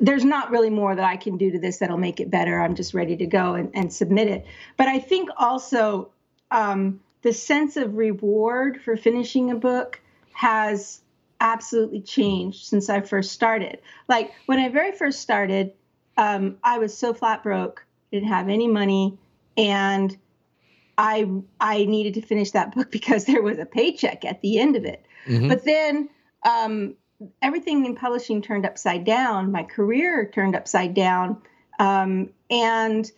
there's 0.00 0.24
not 0.24 0.50
really 0.50 0.70
more 0.70 0.94
that 0.94 1.04
I 1.04 1.16
can 1.16 1.36
do 1.36 1.50
to 1.50 1.58
this 1.58 1.78
that'll 1.78 1.98
make 1.98 2.20
it 2.20 2.30
better. 2.30 2.60
I'm 2.60 2.74
just 2.74 2.94
ready 2.94 3.16
to 3.16 3.26
go 3.26 3.54
and, 3.54 3.70
and 3.74 3.92
submit 3.92 4.28
it. 4.28 4.46
But 4.76 4.88
I 4.88 4.98
think 4.98 5.30
also 5.36 6.10
um, 6.50 7.00
the 7.22 7.32
sense 7.32 7.76
of 7.76 7.96
reward 7.96 8.80
for 8.82 8.96
finishing 8.96 9.50
a 9.50 9.56
book 9.56 10.00
has 10.32 11.00
absolutely 11.40 12.00
changed 12.00 12.66
since 12.66 12.88
I 12.88 13.00
first 13.00 13.32
started. 13.32 13.80
Like 14.08 14.32
when 14.46 14.58
I 14.58 14.68
very 14.68 14.92
first 14.92 15.20
started, 15.20 15.72
um, 16.16 16.58
I 16.62 16.78
was 16.78 16.96
so 16.96 17.14
flat 17.14 17.42
broke 17.42 17.84
didn't 18.10 18.28
have 18.28 18.48
any 18.48 18.68
money, 18.68 19.18
and 19.56 20.16
I 20.96 21.28
I 21.60 21.84
needed 21.84 22.14
to 22.14 22.22
finish 22.22 22.52
that 22.52 22.74
book 22.74 22.90
because 22.92 23.24
there 23.24 23.42
was 23.42 23.58
a 23.58 23.66
paycheck 23.66 24.24
at 24.24 24.40
the 24.40 24.58
end 24.58 24.76
of 24.76 24.84
it. 24.84 25.04
Mm-hmm. 25.26 25.48
But 25.48 25.64
then 25.64 26.08
um, 26.44 26.94
everything 27.42 27.84
in 27.84 27.94
publishing 27.94 28.42
turned 28.42 28.64
upside 28.64 29.04
down. 29.04 29.52
My 29.52 29.62
career 29.62 30.30
turned 30.32 30.56
upside 30.56 30.94
down, 30.94 31.42
um, 31.78 32.30
and 32.50 33.10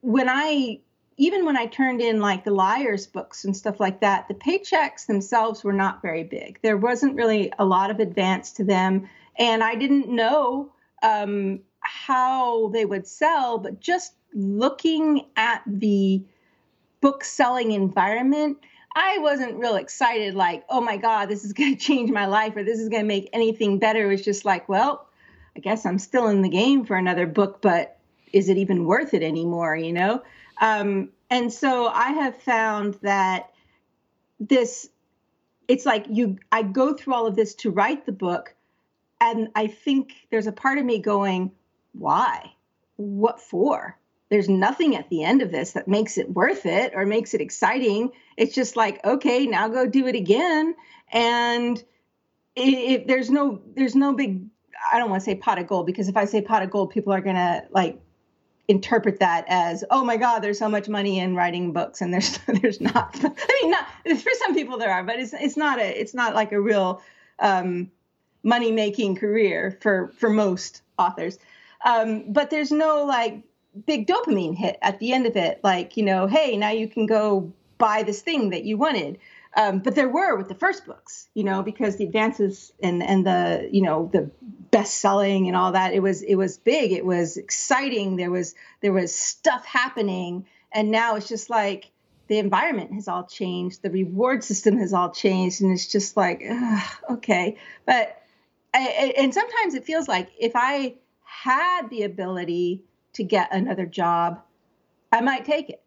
when 0.00 0.28
I 0.28 0.80
even 1.16 1.44
when 1.44 1.56
I 1.56 1.66
turned 1.66 2.00
in 2.00 2.20
like 2.20 2.44
the 2.44 2.50
liars 2.50 3.06
books 3.06 3.44
and 3.44 3.56
stuff 3.56 3.80
like 3.80 4.00
that, 4.00 4.28
the 4.28 4.34
paychecks 4.34 5.06
themselves 5.06 5.62
were 5.62 5.72
not 5.72 6.02
very 6.02 6.24
big. 6.24 6.58
There 6.62 6.76
wasn't 6.76 7.16
really 7.16 7.52
a 7.58 7.64
lot 7.64 7.90
of 7.90 8.00
advance 8.00 8.52
to 8.52 8.64
them, 8.64 9.08
and 9.36 9.62
I 9.62 9.74
didn't 9.74 10.08
know 10.08 10.72
um, 11.02 11.60
how 11.80 12.68
they 12.68 12.84
would 12.84 13.06
sell, 13.06 13.58
but 13.58 13.80
just 13.80 14.14
looking 14.34 15.26
at 15.36 15.62
the 15.66 16.24
book 17.00 17.24
selling 17.24 17.72
environment, 17.72 18.58
I 18.94 19.18
wasn't 19.18 19.58
real 19.58 19.76
excited, 19.76 20.34
like, 20.34 20.64
oh 20.68 20.80
my 20.80 20.96
God, 20.96 21.26
this 21.26 21.44
is 21.44 21.52
going 21.54 21.76
to 21.76 21.80
change 21.80 22.10
my 22.10 22.26
life 22.26 22.56
or 22.56 22.64
this 22.64 22.78
is 22.78 22.88
going 22.88 23.02
to 23.02 23.08
make 23.08 23.28
anything 23.32 23.78
better. 23.78 24.06
It 24.06 24.08
was 24.08 24.24
just 24.24 24.44
like, 24.44 24.68
well, 24.68 25.06
I 25.56 25.60
guess 25.60 25.84
I'm 25.84 25.98
still 25.98 26.28
in 26.28 26.42
the 26.42 26.48
game 26.48 26.84
for 26.84 26.96
another 26.96 27.26
book, 27.26 27.60
but 27.60 27.98
is 28.32 28.48
it 28.48 28.56
even 28.56 28.86
worth 28.86 29.12
it 29.12 29.22
anymore, 29.22 29.76
you 29.76 29.92
know? 29.92 30.22
Um, 30.62 31.10
and 31.28 31.52
so 31.52 31.88
I 31.88 32.12
have 32.12 32.40
found 32.40 32.94
that 33.02 33.50
this, 34.40 34.88
it's 35.68 35.84
like 35.84 36.06
you, 36.08 36.38
I 36.50 36.62
go 36.62 36.94
through 36.94 37.12
all 37.12 37.26
of 37.26 37.36
this 37.36 37.54
to 37.56 37.70
write 37.70 38.06
the 38.06 38.12
book. 38.12 38.54
And 39.20 39.48
I 39.54 39.66
think 39.66 40.14
there's 40.30 40.46
a 40.46 40.52
part 40.52 40.78
of 40.78 40.84
me 40.86 40.98
going, 40.98 41.52
why? 41.92 42.54
What 42.96 43.40
for? 43.40 43.98
there's 44.32 44.48
nothing 44.48 44.96
at 44.96 45.10
the 45.10 45.22
end 45.22 45.42
of 45.42 45.52
this 45.52 45.72
that 45.72 45.86
makes 45.86 46.16
it 46.16 46.30
worth 46.30 46.64
it 46.64 46.92
or 46.94 47.04
makes 47.04 47.34
it 47.34 47.42
exciting. 47.42 48.10
It's 48.38 48.54
just 48.54 48.76
like, 48.76 49.04
okay, 49.04 49.44
now 49.44 49.68
go 49.68 49.86
do 49.86 50.06
it 50.06 50.14
again. 50.16 50.74
And 51.12 51.84
if 52.56 53.06
there's 53.06 53.28
no 53.28 53.60
there's 53.76 53.94
no 53.94 54.14
big 54.14 54.46
I 54.90 54.98
don't 54.98 55.10
want 55.10 55.20
to 55.20 55.24
say 55.26 55.34
pot 55.34 55.58
of 55.58 55.66
gold 55.66 55.84
because 55.84 56.08
if 56.08 56.16
I 56.16 56.24
say 56.24 56.40
pot 56.40 56.62
of 56.62 56.70
gold, 56.70 56.88
people 56.88 57.12
are 57.12 57.20
gonna 57.20 57.64
like 57.72 58.00
interpret 58.68 59.18
that 59.18 59.44
as 59.48 59.84
oh 59.90 60.04
my 60.04 60.16
god 60.16 60.38
there's 60.38 60.58
so 60.58 60.68
much 60.68 60.88
money 60.88 61.18
in 61.18 61.34
writing 61.34 61.72
books 61.72 62.00
and 62.00 62.14
there's 62.14 62.38
there's 62.46 62.80
not 62.80 63.14
i 63.24 63.60
mean 63.62 63.70
not 63.70 63.86
for 64.20 64.30
some 64.38 64.54
people 64.54 64.78
there 64.78 64.90
are 64.90 65.02
but 65.02 65.18
it's 65.18 65.32
it's 65.34 65.56
not 65.56 65.78
a 65.78 66.00
it's 66.00 66.14
not 66.14 66.34
like 66.34 66.52
a 66.52 66.60
real 66.60 67.02
um, 67.38 67.90
money 68.42 68.72
making 68.72 69.16
career 69.16 69.76
for 69.80 70.12
for 70.16 70.30
most 70.30 70.82
authors. 70.98 71.38
Um, 71.84 72.32
but 72.32 72.50
there's 72.50 72.72
no 72.72 73.04
like 73.04 73.42
big 73.86 74.06
dopamine 74.06 74.56
hit 74.56 74.78
at 74.82 74.98
the 74.98 75.12
end 75.12 75.26
of 75.26 75.36
it. 75.36 75.60
Like 75.62 75.96
you 75.96 76.04
know 76.04 76.26
hey 76.26 76.56
now 76.56 76.70
you 76.70 76.88
can 76.88 77.06
go 77.06 77.52
buy 77.78 78.02
this 78.02 78.22
thing 78.22 78.50
that 78.50 78.64
you 78.64 78.76
wanted 78.76 79.18
um, 79.56 79.80
but 79.80 79.94
there 79.94 80.08
were 80.08 80.36
with 80.36 80.48
the 80.48 80.54
first 80.54 80.86
books 80.86 81.28
you 81.34 81.44
know 81.44 81.62
because 81.62 81.96
the 81.96 82.04
advances 82.04 82.72
and 82.82 83.02
and 83.02 83.26
the 83.26 83.68
you 83.72 83.82
know 83.82 84.08
the 84.12 84.30
best 84.70 84.96
selling 84.96 85.46
and 85.48 85.56
all 85.56 85.72
that 85.72 85.94
it 85.94 86.00
was 86.00 86.22
it 86.22 86.36
was 86.36 86.58
big 86.58 86.92
it 86.92 87.04
was 87.04 87.36
exciting 87.36 88.16
there 88.16 88.30
was 88.30 88.54
there 88.80 88.92
was 88.92 89.14
stuff 89.14 89.64
happening 89.64 90.46
and 90.72 90.90
now 90.90 91.16
it's 91.16 91.28
just 91.28 91.50
like 91.50 91.90
the 92.28 92.38
environment 92.38 92.92
has 92.94 93.08
all 93.08 93.24
changed 93.24 93.82
the 93.82 93.90
reward 93.90 94.42
system 94.42 94.78
has 94.78 94.92
all 94.92 95.10
changed 95.10 95.60
and 95.60 95.72
it's 95.72 95.86
just 95.86 96.16
like 96.16 96.42
ugh, 96.48 96.82
okay 97.10 97.56
but 97.84 98.18
I, 98.74 99.12
and 99.18 99.34
sometimes 99.34 99.74
it 99.74 99.84
feels 99.84 100.08
like 100.08 100.30
if 100.38 100.52
i 100.54 100.94
had 101.32 101.88
the 101.88 102.02
ability 102.02 102.84
to 103.14 103.24
get 103.24 103.54
another 103.54 103.86
job, 103.86 104.42
I 105.10 105.20
might 105.20 105.44
take 105.44 105.70
it 105.70 105.82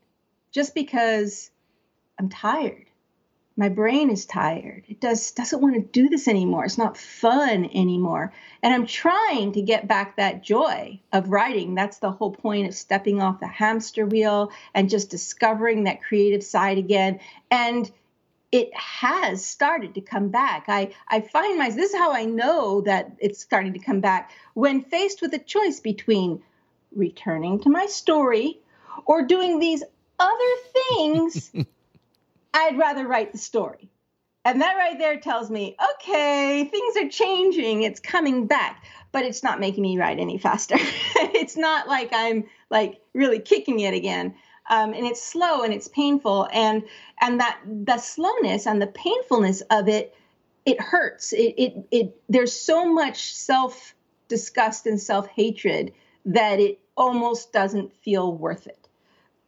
just 0.52 0.74
because 0.74 1.52
I'm 2.20 2.30
tired. 2.30 2.86
My 3.58 3.70
brain 3.70 4.10
is 4.10 4.26
tired. 4.26 4.84
It 4.90 5.00
does 5.00 5.32
doesn't 5.32 5.62
want 5.62 5.76
to 5.76 5.82
do 5.82 6.10
this 6.10 6.28
anymore. 6.28 6.66
It's 6.66 6.78
not 6.78 6.98
fun 6.98 7.70
anymore. 7.74 8.34
And 8.62 8.74
I'm 8.74 8.86
trying 8.86 9.54
to 9.54 9.62
get 9.62 9.88
back 9.88 10.18
that 10.18 10.44
joy 10.44 11.00
of 11.14 11.30
writing. 11.30 11.74
That's 11.74 12.00
the 12.00 12.12
whole 12.12 12.32
point 12.32 12.68
of 12.68 12.76
stepping 12.76 13.22
off 13.22 13.40
the 13.40 13.48
hamster 13.48 14.06
wheel 14.06 14.52
and 14.74 14.90
just 14.90 15.10
discovering 15.10 15.86
that 15.86 16.04
creative 16.04 16.44
side 16.44 16.78
again. 16.78 17.22
And 17.50 17.90
it 18.52 18.74
has 18.74 19.46
started 19.46 19.96
to 19.96 20.02
come 20.02 20.30
back. 20.30 20.66
I, 20.68 20.94
I 21.08 21.22
find 21.22 21.58
myself, 21.58 21.76
this 21.76 21.92
is 21.92 21.98
how 21.98 22.14
I 22.14 22.26
know 22.26 22.82
that 22.82 23.12
it's 23.20 23.42
starting 23.42 23.74
to 23.74 23.80
come 23.80 24.00
back 24.00 24.32
when 24.54 24.82
faced 24.84 25.22
with 25.22 25.34
a 25.34 25.40
choice 25.40 25.80
between 25.80 26.42
returning 26.96 27.60
to 27.62 27.70
my 27.70 27.86
story 27.88 28.60
or 29.06 29.26
doing 29.26 29.60
these 29.60 29.84
other 30.20 30.56
things, 30.74 31.52
I'd 32.56 32.78
rather 32.78 33.06
write 33.06 33.34
the 33.34 33.38
story. 33.38 33.90
And 34.46 34.62
that 34.62 34.78
right 34.78 34.98
there 34.98 35.20
tells 35.20 35.52
me, 35.52 35.76
okay, 35.96 36.64
things 36.72 36.96
are 36.96 37.10
changing. 37.10 37.82
It's 37.84 38.00
coming 38.00 38.48
back, 38.48 38.86
but 39.12 39.26
it's 39.26 39.44
not 39.44 39.60
making 39.60 39.82
me 39.82 39.98
write 39.98 40.20
any 40.20 40.38
faster. 40.38 40.78
it's 40.80 41.58
not 41.58 41.90
like 41.90 42.12
I'm 42.14 42.46
like 42.70 43.02
really 43.14 43.40
kicking 43.40 43.82
it 43.82 43.94
again. 43.94 44.36
Um, 44.70 44.94
and 44.94 45.06
it's 45.06 45.22
slow 45.22 45.64
and 45.64 45.74
it's 45.74 45.90
painful. 45.90 46.48
And 46.54 46.84
and 47.20 47.42
that 47.42 47.60
the 47.66 47.98
slowness 47.98 48.68
and 48.68 48.82
the 48.82 48.88
painfulness 48.88 49.62
of 49.70 49.90
it, 49.90 50.16
it 50.66 50.80
hurts. 50.80 51.34
It 51.34 51.56
it, 51.58 51.88
it 51.92 52.22
there's 52.30 52.54
so 52.58 52.86
much 52.86 53.34
self 53.34 53.94
disgust 54.30 54.86
and 54.86 55.02
self 55.02 55.28
hatred 55.28 55.92
that 56.24 56.62
it 56.62 56.80
almost 56.96 57.52
doesn't 57.52 57.94
feel 58.02 58.32
worth 58.32 58.66
it. 58.68 58.85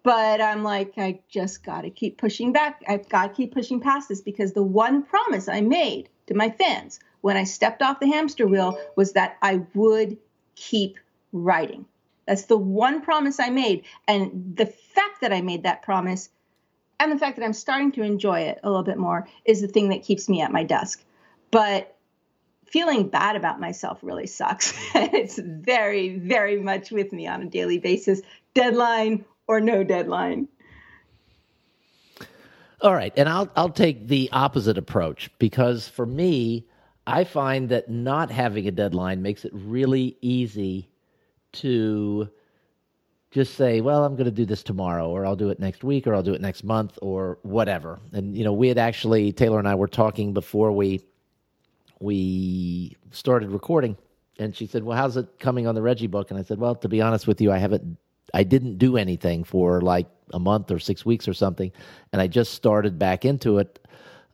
But 0.07 0.39
I'm 0.39 0.63
like, 0.63 0.93
I 0.97 1.19
just 1.27 1.65
got 1.65 1.81
to 1.81 1.89
keep 1.89 2.17
pushing 2.17 2.53
back. 2.53 2.81
I've 2.87 3.09
got 3.09 3.27
to 3.27 3.33
keep 3.33 3.53
pushing 3.53 3.81
past 3.81 4.07
this 4.07 4.21
because 4.21 4.53
the 4.53 4.63
one 4.63 5.03
promise 5.03 5.49
I 5.49 5.59
made 5.59 6.07
to 6.27 6.33
my 6.33 6.49
fans 6.49 7.01
when 7.19 7.35
I 7.35 7.43
stepped 7.43 7.81
off 7.81 7.99
the 7.99 8.07
hamster 8.07 8.47
wheel 8.47 8.79
was 8.95 9.11
that 9.13 9.35
I 9.41 9.65
would 9.73 10.15
keep 10.55 10.97
writing. 11.33 11.83
That's 12.25 12.45
the 12.45 12.57
one 12.57 13.01
promise 13.01 13.41
I 13.41 13.49
made. 13.49 13.83
And 14.07 14.55
the 14.55 14.67
fact 14.67 15.19
that 15.19 15.33
I 15.33 15.41
made 15.41 15.63
that 15.63 15.81
promise 15.81 16.29
and 17.01 17.11
the 17.11 17.19
fact 17.19 17.35
that 17.35 17.43
I'm 17.43 17.51
starting 17.51 17.91
to 17.91 18.03
enjoy 18.03 18.39
it 18.43 18.61
a 18.63 18.69
little 18.69 18.85
bit 18.85 18.97
more 18.97 19.27
is 19.43 19.59
the 19.59 19.67
thing 19.67 19.89
that 19.89 20.03
keeps 20.03 20.29
me 20.29 20.39
at 20.39 20.53
my 20.53 20.63
desk. 20.63 21.03
But 21.51 21.97
feeling 22.65 23.09
bad 23.09 23.35
about 23.35 23.59
myself 23.59 23.99
really 24.01 24.27
sucks. 24.27 24.73
it's 24.95 25.37
very, 25.37 26.17
very 26.17 26.61
much 26.61 26.91
with 26.91 27.11
me 27.11 27.27
on 27.27 27.41
a 27.41 27.49
daily 27.49 27.79
basis, 27.79 28.21
deadline 28.53 29.25
or 29.47 29.59
no 29.59 29.83
deadline. 29.83 30.47
All 32.81 32.93
right, 32.93 33.13
and 33.17 33.27
I'll 33.27 33.49
I'll 33.55 33.69
take 33.69 34.07
the 34.07 34.29
opposite 34.31 34.77
approach 34.77 35.31
because 35.39 35.87
for 35.87 36.05
me, 36.05 36.67
I 37.07 37.23
find 37.23 37.69
that 37.69 37.89
not 37.89 38.29
having 38.29 38.67
a 38.67 38.71
deadline 38.71 39.21
makes 39.21 39.45
it 39.45 39.51
really 39.53 40.15
easy 40.21 40.89
to 41.53 42.29
just 43.31 43.55
say, 43.55 43.81
well, 43.81 44.03
I'm 44.03 44.15
going 44.15 44.25
to 44.25 44.31
do 44.31 44.45
this 44.45 44.63
tomorrow, 44.63 45.09
or 45.09 45.25
I'll 45.25 45.35
do 45.35 45.49
it 45.49 45.59
next 45.59 45.83
week, 45.83 46.07
or 46.07 46.15
I'll 46.15 46.23
do 46.23 46.33
it 46.33 46.41
next 46.41 46.63
month, 46.63 46.97
or 47.01 47.39
whatever. 47.41 47.99
And 48.13 48.37
you 48.37 48.43
know, 48.43 48.53
we 48.53 48.67
had 48.67 48.77
actually 48.77 49.31
Taylor 49.31 49.59
and 49.59 49.67
I 49.67 49.75
were 49.75 49.87
talking 49.87 50.33
before 50.33 50.71
we 50.71 51.01
we 51.99 52.95
started 53.11 53.49
recording, 53.49 53.97
and 54.37 54.55
she 54.55 54.67
said, 54.67 54.83
"Well, 54.83 54.97
how's 54.97 55.17
it 55.17 55.39
coming 55.39 55.65
on 55.65 55.75
the 55.75 55.81
Reggie 55.81 56.07
book?" 56.07 56.29
And 56.29 56.39
I 56.39 56.43
said, 56.43 56.59
"Well, 56.59 56.75
to 56.75 56.87
be 56.87 57.01
honest 57.01 57.27
with 57.27 57.41
you, 57.41 57.51
I 57.51 57.57
haven't, 57.57 57.97
I 58.33 58.43
didn't 58.43 58.77
do 58.77 58.97
anything 58.97 59.43
for 59.43 59.81
like 59.81 60.07
a 60.33 60.39
month 60.39 60.71
or 60.71 60.79
six 60.79 61.05
weeks 61.05 61.27
or 61.27 61.33
something, 61.33 61.71
and 62.11 62.21
I 62.21 62.27
just 62.27 62.53
started 62.53 62.99
back 62.99 63.25
into 63.25 63.57
it." 63.59 63.79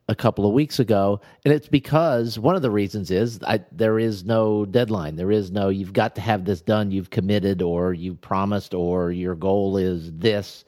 a 0.08 0.14
couple 0.14 0.46
of 0.46 0.52
weeks 0.52 0.78
ago, 0.78 1.20
and 1.44 1.54
it's 1.54 1.68
because 1.68 2.38
one 2.38 2.54
of 2.54 2.62
the 2.62 2.70
reasons 2.70 3.10
is 3.10 3.40
I, 3.46 3.60
there 3.72 3.98
is 3.98 4.24
no 4.24 4.66
deadline. 4.66 5.16
There 5.16 5.30
is 5.30 5.50
no 5.50 5.70
you've 5.70 5.94
got 5.94 6.14
to 6.16 6.20
have 6.20 6.44
this 6.44 6.60
done. 6.60 6.90
You've 6.90 7.10
committed, 7.10 7.62
or 7.62 7.94
you 7.94 8.14
promised, 8.14 8.74
or 8.74 9.12
your 9.12 9.34
goal 9.34 9.76
is 9.78 10.12
this, 10.12 10.64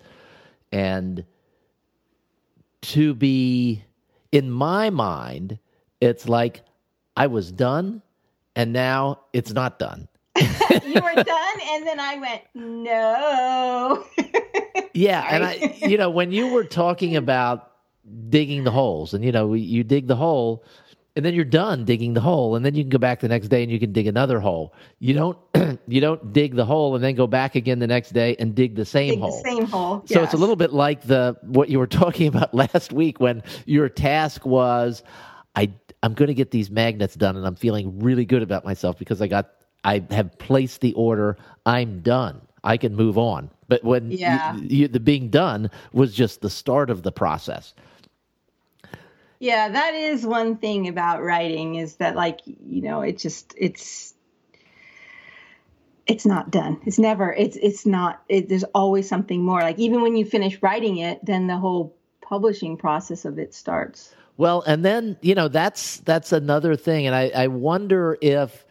and 0.73 1.25
to 2.83 3.15
be 3.15 3.85
in 4.33 4.51
my 4.51 4.91
mind, 4.91 5.59
it's 6.01 6.29
like 6.29 6.63
I 7.17 7.27
was 7.27 7.53
done, 7.53 8.03
and 8.55 8.73
now 8.73 9.21
it's 9.33 9.53
not 9.53 9.79
done. 9.79 10.09
You 10.97 11.03
were 11.03 11.23
done, 11.23 11.57
and 11.71 11.87
then 11.87 12.01
I 12.01 12.19
went, 12.19 12.43
no. 12.55 14.05
yeah, 14.95 15.27
and 15.31 15.45
I, 15.45 15.79
you 15.79 15.99
know, 15.99 16.11
when 16.11 16.33
you 16.33 16.49
were 16.49 16.65
talking 16.65 17.17
about 17.17 17.73
digging 18.29 18.65
the 18.65 18.71
holes, 18.71 19.15
and 19.15 19.25
you 19.25 19.33
know, 19.33 19.55
you 19.55 19.85
dig 19.85 20.07
the 20.07 20.17
hole, 20.17 20.65
and 21.17 21.25
then 21.25 21.35
you're 21.35 21.45
done 21.45 21.85
digging 21.87 22.13
the 22.13 22.21
hole, 22.21 22.57
and 22.57 22.65
then 22.65 22.75
you 22.75 22.83
can 22.83 22.91
go 22.91 22.99
back 22.99 23.21
the 23.21 23.29
next 23.29 23.49
day 23.49 23.63
and 23.63 23.73
you 23.73 23.81
can 23.81 23.91
dig 23.91 24.07
another 24.07 24.39
hole. 24.39 24.75
You 24.99 25.15
don't, 25.15 25.39
you 25.89 26.01
don't 26.01 26.33
dig 26.35 26.55
the 26.55 26.65
hole 26.67 26.95
and 26.95 27.03
then 27.03 27.15
go 27.15 27.27
back 27.27 27.55
again 27.55 27.79
the 27.79 27.87
next 27.87 28.11
day 28.11 28.37
and 28.39 28.55
dig 28.55 28.77
the 28.77 28.85
same 28.85 29.13
dig 29.13 29.21
hole. 29.21 29.43
The 29.43 29.51
same 29.51 29.65
hole. 29.65 30.03
So 30.05 30.23
it's 30.23 30.35
a 30.35 30.37
little 30.37 30.57
bit 30.57 30.75
like 30.75 31.03
the 31.03 31.37
what 31.43 31.71
you 31.71 31.79
were 31.79 31.87
talking 32.03 32.29
about 32.29 32.55
last 32.55 32.93
week 32.93 33.19
when 33.19 33.43
your 33.65 33.89
task 33.89 34.45
was, 34.45 35.03
I 35.57 35.73
I'm 36.03 36.13
going 36.13 36.29
to 36.29 36.35
get 36.35 36.51
these 36.51 36.71
magnets 36.71 37.15
done, 37.15 37.37
and 37.37 37.47
I'm 37.47 37.57
feeling 37.57 37.99
really 38.01 38.27
good 38.27 38.43
about 38.43 38.65
myself 38.65 38.99
because 38.99 39.23
I 39.23 39.27
got 39.27 39.51
I 39.87 40.03
have 40.11 40.37
placed 40.39 40.81
the 40.81 40.93
order. 40.95 41.39
I'm 41.65 42.01
done. 42.01 42.43
I 42.65 42.77
can 42.77 42.97
move 42.97 43.17
on. 43.17 43.51
But 43.69 43.85
when 43.85 44.11
yeah. 44.11 44.57
you, 44.57 44.63
you, 44.69 44.89
the 44.89 45.01
being 45.01 45.31
done 45.31 45.71
was 45.93 46.13
just 46.13 46.41
the 46.41 46.51
start 46.51 46.91
of 46.91 47.05
the 47.05 47.13
process. 47.13 47.73
Yeah, 49.39 49.69
that 49.69 49.95
is 49.95 50.27
one 50.27 50.57
thing 50.57 50.89
about 50.89 51.23
writing 51.23 51.77
is 51.77 51.97
that 51.97 52.17
like 52.17 52.41
you 52.45 52.83
know 52.83 53.03
it 53.03 53.19
just 53.19 53.55
it's 53.57 54.15
it's 56.07 56.27
not 56.27 56.51
done. 56.51 56.81
It's 56.85 56.99
never. 56.99 57.33
It's 57.33 57.57
it's 57.57 57.87
not. 57.87 58.23
It, 58.29 58.49
there's 58.49 58.65
always 58.75 59.09
something 59.09 59.45
more. 59.45 59.61
Like 59.61 59.79
even 59.79 60.03
when 60.03 60.17
you 60.17 60.25
finish 60.25 60.61
writing 60.63 60.97
it, 60.97 61.25
then 61.25 61.47
the 61.47 61.59
whole 61.59 61.95
publishing 62.23 62.77
process 62.77 63.25
of 63.25 63.39
it 63.39 63.55
starts. 63.55 64.15
Well, 64.37 64.63
and 64.67 64.85
then 64.85 65.17
you 65.21 65.35
know 65.35 65.49
that's 65.49 65.99
that's 65.99 66.33
another 66.33 66.75
thing, 66.75 67.07
and 67.07 67.15
I, 67.15 67.31
I 67.35 67.47
wonder 67.47 68.19
if 68.21 68.66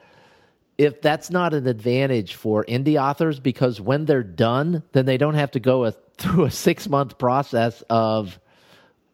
if 0.78 1.02
that's 1.02 1.30
not 1.30 1.54
an 1.54 1.68
advantage 1.68 2.36
for 2.36 2.66
indie 2.66 3.02
authors 3.02 3.40
because 3.40 3.80
when 3.80 4.06
they're 4.06 4.24
done, 4.24 4.84
then 4.92 5.06
they 5.06 5.18
don't 5.18 5.36
have 5.36 5.52
to 5.52 5.60
go 5.60 5.86
a, 5.86 5.92
through 6.18 6.46
a 6.46 6.52
six 6.52 6.88
month 6.88 7.18
process 7.18 7.84
of 7.90 8.40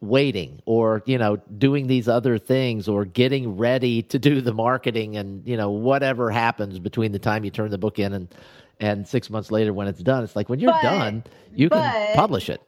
waiting 0.01 0.59
or 0.65 1.03
you 1.05 1.17
know 1.17 1.35
doing 1.59 1.85
these 1.85 2.07
other 2.07 2.39
things 2.39 2.87
or 2.87 3.05
getting 3.05 3.55
ready 3.55 4.01
to 4.01 4.17
do 4.17 4.41
the 4.41 4.51
marketing 4.51 5.15
and 5.15 5.47
you 5.47 5.55
know 5.55 5.69
whatever 5.69 6.31
happens 6.31 6.79
between 6.79 7.11
the 7.11 7.19
time 7.19 7.43
you 7.43 7.51
turn 7.51 7.69
the 7.69 7.77
book 7.77 7.99
in 7.99 8.13
and 8.13 8.27
and 8.79 9.07
six 9.07 9.29
months 9.29 9.51
later 9.51 9.73
when 9.73 9.87
it's 9.87 10.01
done. 10.01 10.23
It's 10.23 10.35
like 10.35 10.49
when 10.49 10.59
you're 10.59 10.71
But- 10.71 10.81
done 10.81 11.23
you 11.53 11.69
can 11.69 12.15
publish 12.15 12.49
it. 12.49 12.61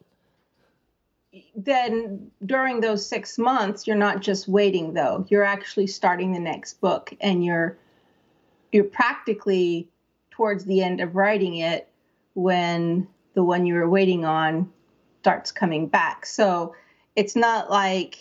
Then 1.56 2.30
during 2.46 2.80
those 2.80 3.04
six 3.04 3.36
months 3.36 3.84
you're 3.86 3.96
not 3.96 4.20
just 4.20 4.46
waiting 4.46 4.94
though. 4.94 5.26
You're 5.28 5.42
actually 5.42 5.88
starting 5.88 6.32
the 6.32 6.38
next 6.40 6.80
book 6.80 7.12
and 7.20 7.44
you're 7.44 7.76
you're 8.74 8.82
practically 8.84 9.88
towards 10.32 10.64
the 10.64 10.82
end 10.82 11.00
of 11.00 11.14
writing 11.14 11.58
it 11.58 11.88
when 12.34 13.06
the 13.34 13.44
one 13.44 13.64
you 13.64 13.74
were 13.74 13.88
waiting 13.88 14.24
on 14.24 14.68
starts 15.20 15.52
coming 15.52 15.86
back. 15.86 16.26
So 16.26 16.74
it's 17.14 17.36
not 17.36 17.70
like 17.70 18.18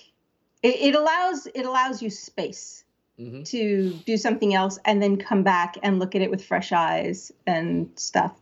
it, 0.61 0.75
it 0.75 0.95
allows 0.95 1.47
it 1.47 1.65
allows 1.65 2.01
you 2.01 2.09
space 2.09 2.85
Mhm. 3.19 3.45
to 3.49 3.93
do 4.05 4.17
something 4.17 4.55
else 4.55 4.79
and 4.85 5.01
then 5.01 5.17
come 5.17 5.43
back 5.43 5.77
and 5.83 5.99
look 5.99 6.15
at 6.15 6.21
it 6.21 6.31
with 6.31 6.43
fresh 6.43 6.71
eyes 6.71 7.31
and 7.45 7.89
stuff. 7.95 8.39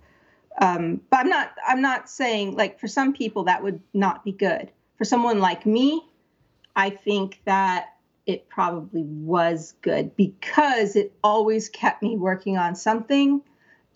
Um, 0.59 1.01
but 1.09 1.17
i'm 1.21 1.29
not 1.29 1.51
i'm 1.67 1.81
not 1.81 2.09
saying 2.09 2.55
like 2.55 2.79
for 2.79 2.87
some 2.87 3.13
people 3.13 3.45
that 3.45 3.63
would 3.63 3.81
not 3.93 4.23
be 4.25 4.33
good. 4.33 4.69
For 4.97 5.05
someone 5.05 5.39
like 5.39 5.65
me 5.65 6.05
i 6.75 6.89
think 6.89 7.41
that 7.45 7.95
it 8.31 8.49
probably 8.49 9.03
was 9.03 9.73
good 9.81 10.15
because 10.15 10.95
it 10.95 11.13
always 11.23 11.69
kept 11.69 12.01
me 12.01 12.17
working 12.17 12.57
on 12.57 12.75
something 12.75 13.41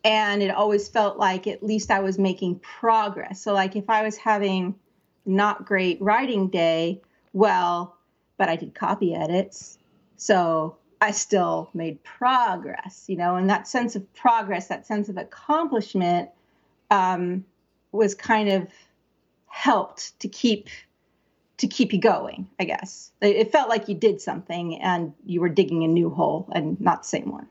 and 0.04 0.43
it 0.43 0.52
always 0.52 0.88
felt 0.88 1.17
like 1.17 1.48
at 1.48 1.63
least 1.63 1.89
i 1.89 2.00
was 2.00 2.19
making 2.19 2.60
progress. 2.60 3.41
So 3.41 3.54
like 3.54 3.76
if 3.76 3.89
i 3.89 4.04
was 4.04 4.17
having 4.17 4.76
not 5.26 5.65
great 5.65 6.00
writing 6.02 6.50
day 6.50 7.02
well 7.34 7.98
but 8.38 8.48
i 8.48 8.56
did 8.56 8.76
copy 8.76 9.15
edits 9.15 9.80
so 10.17 10.78
I 11.02 11.12
still 11.12 11.69
made 11.74 12.04
progress, 12.04 13.06
you 13.08 13.17
know, 13.17 13.36
and 13.36 13.50
that 13.50 13.67
sense 13.67 13.95
of 13.95 14.13
progress, 14.13 14.67
that 14.67 14.88
sense 14.88 15.10
of 15.10 15.17
accomplishment 15.17 16.30
um, 16.89 17.45
was 17.91 18.15
kind 18.15 18.50
of 18.50 18.67
helped 19.48 20.19
to 20.21 20.28
keep 20.28 20.69
to 21.58 21.68
keep 21.68 21.94
you 21.94 22.00
going, 22.00 22.48
I 22.60 22.65
guess. 22.65 23.12
It, 23.22 23.52
felt 23.52 23.70
like 23.70 23.88
you 23.88 23.96
did 23.96 24.22
something 24.22 24.82
and 24.82 25.13
you 25.26 25.41
were 25.41 25.50
digging 25.50 25.84
a 25.84 25.88
new 25.88 26.10
hole 26.10 26.50
and 26.54 26.80
not 26.82 27.04
the 27.04 27.08
same 27.08 27.32
one. 27.32 27.48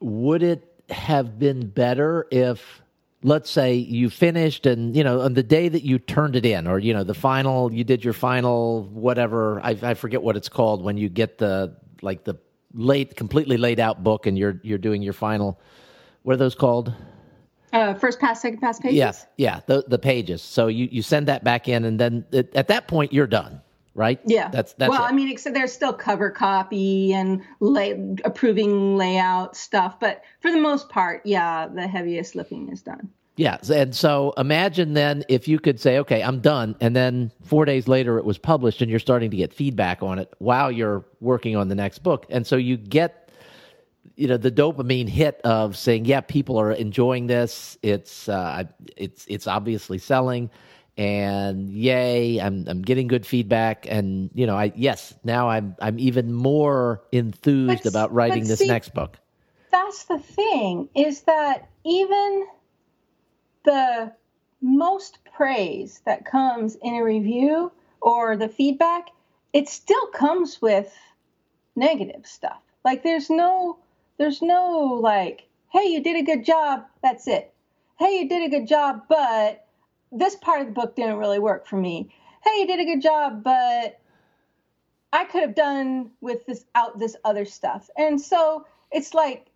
would 0.00 0.42
it 0.42 0.64
have 0.90 1.38
been 1.38 1.68
better 1.68 2.26
if 2.30 2.82
let's 3.22 3.50
say 3.50 3.74
you 3.74 4.08
finished 4.08 4.64
and 4.64 4.96
you 4.96 5.02
know 5.02 5.20
on 5.20 5.34
the 5.34 5.42
day 5.42 5.68
that 5.68 5.82
you 5.82 5.98
turned 5.98 6.36
it 6.36 6.46
in 6.46 6.66
or 6.66 6.78
you 6.78 6.94
know 6.94 7.04
the 7.04 7.14
final 7.14 7.72
you 7.72 7.84
did 7.84 8.04
your 8.04 8.12
final 8.12 8.84
whatever 8.84 9.60
I, 9.60 9.76
I 9.82 9.94
forget 9.94 10.22
what 10.22 10.36
it's 10.36 10.48
called 10.48 10.82
when 10.82 10.96
you 10.96 11.08
get 11.08 11.38
the 11.38 11.76
like 12.00 12.24
the 12.24 12.38
late 12.72 13.16
completely 13.16 13.56
laid 13.56 13.80
out 13.80 14.04
book 14.04 14.26
and 14.26 14.38
you're 14.38 14.60
you're 14.62 14.78
doing 14.78 15.02
your 15.02 15.12
final 15.12 15.60
what 16.22 16.34
are 16.34 16.36
those 16.36 16.54
called 16.54 16.94
Uh, 17.72 17.94
first 17.94 18.18
pass, 18.20 18.40
second 18.42 18.60
pass 18.60 18.78
pages? 18.80 18.96
Yes, 18.96 19.26
yeah 19.36 19.60
the 19.66 19.84
the 19.86 19.98
pages 19.98 20.42
so 20.42 20.66
you 20.68 20.88
you 20.90 21.02
send 21.02 21.28
that 21.28 21.44
back 21.44 21.68
in 21.68 21.84
and 21.84 21.98
then 22.00 22.24
it, 22.32 22.54
at 22.54 22.68
that 22.68 22.88
point 22.88 23.12
you're 23.12 23.26
done 23.26 23.60
right 23.94 24.20
Yeah. 24.24 24.48
that's 24.48 24.74
that's 24.74 24.90
well, 24.90 25.04
it. 25.04 25.08
I 25.08 25.12
mean, 25.12 25.28
except 25.30 25.54
there's 25.54 25.72
still 25.72 25.92
cover 25.92 26.30
copy 26.30 27.12
and 27.12 27.42
lay, 27.60 27.92
approving 28.24 28.96
layout 28.96 29.56
stuff, 29.56 29.98
but 29.98 30.22
for 30.40 30.50
the 30.52 30.60
most 30.60 30.88
part, 30.88 31.22
yeah, 31.24 31.66
the 31.66 31.86
heaviest 31.88 32.36
lifting 32.36 32.68
is 32.70 32.80
done. 32.80 33.10
Yeah. 33.36 33.58
And 33.72 33.94
so 33.94 34.34
imagine 34.36 34.94
then 34.94 35.24
if 35.28 35.46
you 35.46 35.60
could 35.60 35.78
say, 35.78 35.98
okay, 35.98 36.22
I'm 36.22 36.40
done. 36.40 36.74
And 36.80 36.94
then 36.94 37.30
four 37.44 37.64
days 37.64 37.86
later 37.86 38.18
it 38.18 38.24
was 38.24 38.36
published 38.36 38.82
and 38.82 38.90
you're 38.90 38.98
starting 38.98 39.30
to 39.30 39.36
get 39.36 39.52
feedback 39.52 40.02
on 40.02 40.18
it 40.18 40.32
while 40.38 40.72
you're 40.72 41.04
working 41.20 41.54
on 41.56 41.68
the 41.68 41.76
next 41.76 42.00
book. 42.00 42.26
And 42.30 42.44
so 42.44 42.56
you 42.56 42.76
get, 42.76 43.17
you 44.18 44.26
know, 44.26 44.36
the 44.36 44.50
dopamine 44.50 45.08
hit 45.08 45.40
of 45.44 45.76
saying, 45.76 46.04
yeah, 46.04 46.20
people 46.20 46.58
are 46.58 46.72
enjoying 46.72 47.28
this. 47.28 47.78
It's, 47.82 48.28
uh, 48.28 48.64
it's, 48.96 49.24
it's 49.28 49.46
obviously 49.46 49.98
selling 49.98 50.50
and 50.96 51.70
yay, 51.70 52.40
I'm, 52.40 52.64
I'm 52.66 52.82
getting 52.82 53.06
good 53.06 53.24
feedback. 53.24 53.86
And, 53.88 54.30
you 54.34 54.44
know, 54.44 54.56
I, 54.56 54.72
yes, 54.74 55.14
now 55.22 55.48
I'm, 55.48 55.76
I'm 55.80 56.00
even 56.00 56.32
more 56.32 57.00
enthused 57.12 57.84
But- 57.84 57.90
about 57.90 58.12
writing 58.12 58.48
this 58.48 58.58
see- 58.58 58.66
next 58.66 58.92
book. 58.92 59.18
that's 59.70 60.04
the 60.06 60.18
thing 60.18 60.88
is 60.96 61.20
that 61.22 61.68
even 61.84 62.46
the 63.64 64.12
most 64.60 65.18
praise 65.32 66.00
that 66.06 66.24
comes 66.24 66.76
in 66.82 66.94
a 66.96 67.04
review 67.04 67.70
or 68.00 68.36
the 68.36 68.48
feedback 68.48 69.10
it 69.52 69.68
still 69.68 70.06
comes 70.08 70.60
with 70.60 70.92
negative 71.76 72.26
stuff 72.26 72.60
like 72.84 73.04
there's 73.04 73.30
no 73.30 73.78
there's 74.18 74.42
no 74.42 74.98
like 75.00 75.46
hey 75.70 75.88
you 75.88 76.02
did 76.02 76.16
a 76.16 76.22
good 76.22 76.44
job 76.44 76.84
that's 77.02 77.26
it. 77.28 77.54
Hey 77.98 78.20
you 78.20 78.28
did 78.28 78.46
a 78.46 78.50
good 78.50 78.68
job 78.68 79.02
but 79.08 79.66
this 80.12 80.36
part 80.36 80.60
of 80.60 80.66
the 80.66 80.72
book 80.72 80.96
didn't 80.96 81.16
really 81.16 81.38
work 81.38 81.66
for 81.66 81.76
me. 81.76 82.10
Hey 82.44 82.60
you 82.60 82.66
did 82.66 82.80
a 82.80 82.84
good 82.84 83.02
job 83.02 83.42
but 83.42 84.00
i 85.10 85.24
could 85.24 85.40
have 85.40 85.54
done 85.54 86.10
with 86.20 86.44
this 86.46 86.66
out 86.74 86.98
this 86.98 87.16
other 87.24 87.44
stuff. 87.44 87.88
And 87.96 88.20
so 88.20 88.66
it's 88.92 89.14
like 89.14 89.46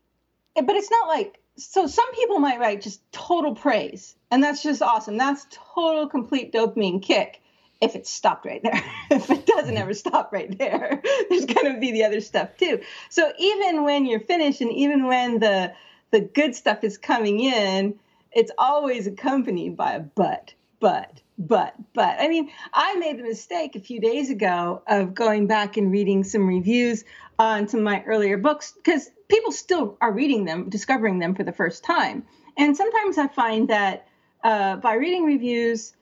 but 0.55 0.77
it's 0.77 0.91
not 0.91 1.09
like 1.09 1.41
so 1.57 1.87
some 1.87 2.11
people 2.15 2.39
might 2.39 2.61
write 2.61 2.81
just 2.81 3.01
total 3.13 3.55
praise 3.55 4.17
and 4.31 4.43
that's 4.43 4.63
just 4.63 4.81
awesome. 4.81 5.19
That's 5.19 5.47
total 5.51 6.09
complete 6.09 6.53
dopamine 6.53 7.03
kick 7.03 7.42
if 7.83 7.97
it 7.97 8.07
stopped 8.07 8.47
right 8.47 8.63
there. 8.63 8.83
If 9.11 9.29
it 9.29 9.45
doesn't 9.45 9.77
ever 9.77 9.93
stop 9.93 10.33
right 10.33 10.57
there 10.57 11.03
there's 11.29 11.45
going 11.45 11.75
to 11.75 11.79
be 11.79 11.93
the 11.93 12.05
other 12.05 12.23
stuff 12.23 12.57
too. 12.57 12.81
So 13.11 13.31
even 13.39 13.85
when 13.85 14.07
you're 14.07 14.21
finished 14.21 14.63
and 14.63 14.73
even 14.73 15.07
when 15.07 15.39
the 15.41 15.75
the 16.11 16.21
good 16.21 16.55
stuff 16.55 16.85
is 16.85 16.97
coming 16.97 17.41
in 17.41 17.99
it's 18.31 18.53
always 18.57 19.07
accompanied 19.07 19.77
by 19.77 19.93
a 19.93 20.01
but 20.01 20.55
but 20.81 21.21
but 21.37 21.75
but. 21.93 22.17
I 22.19 22.29
mean 22.29 22.51
i 22.73 22.95
made 22.95 23.19
the 23.19 23.25
mistake 23.25 23.77
a 23.77 23.81
few 23.81 24.01
days 24.01 24.31
ago 24.31 24.83
of 24.87 25.15
going 25.15 25.47
back 25.47 25.77
and 25.77 25.93
reading 25.93 26.25
some 26.25 26.47
reviews 26.47 27.05
on 27.39 27.69
some 27.69 27.81
of 27.81 27.85
my 27.85 28.03
earlier 28.05 28.39
books 28.39 28.73
because 28.73 29.11
people 29.29 29.53
still 29.53 29.99
are 30.01 30.13
reading 30.13 30.45
them 30.45 30.71
discovering 30.71 31.19
them 31.19 31.35
for 31.35 31.43
the 31.43 31.53
first 31.53 31.85
time. 31.85 32.25
And 32.57 32.77
sometimes 32.77 33.19
i 33.19 33.29
find 33.29 33.69
that 33.69 34.07
uh, 34.45 34.77
by 34.77 34.95
reading 34.95 35.25
reviews 35.25 35.95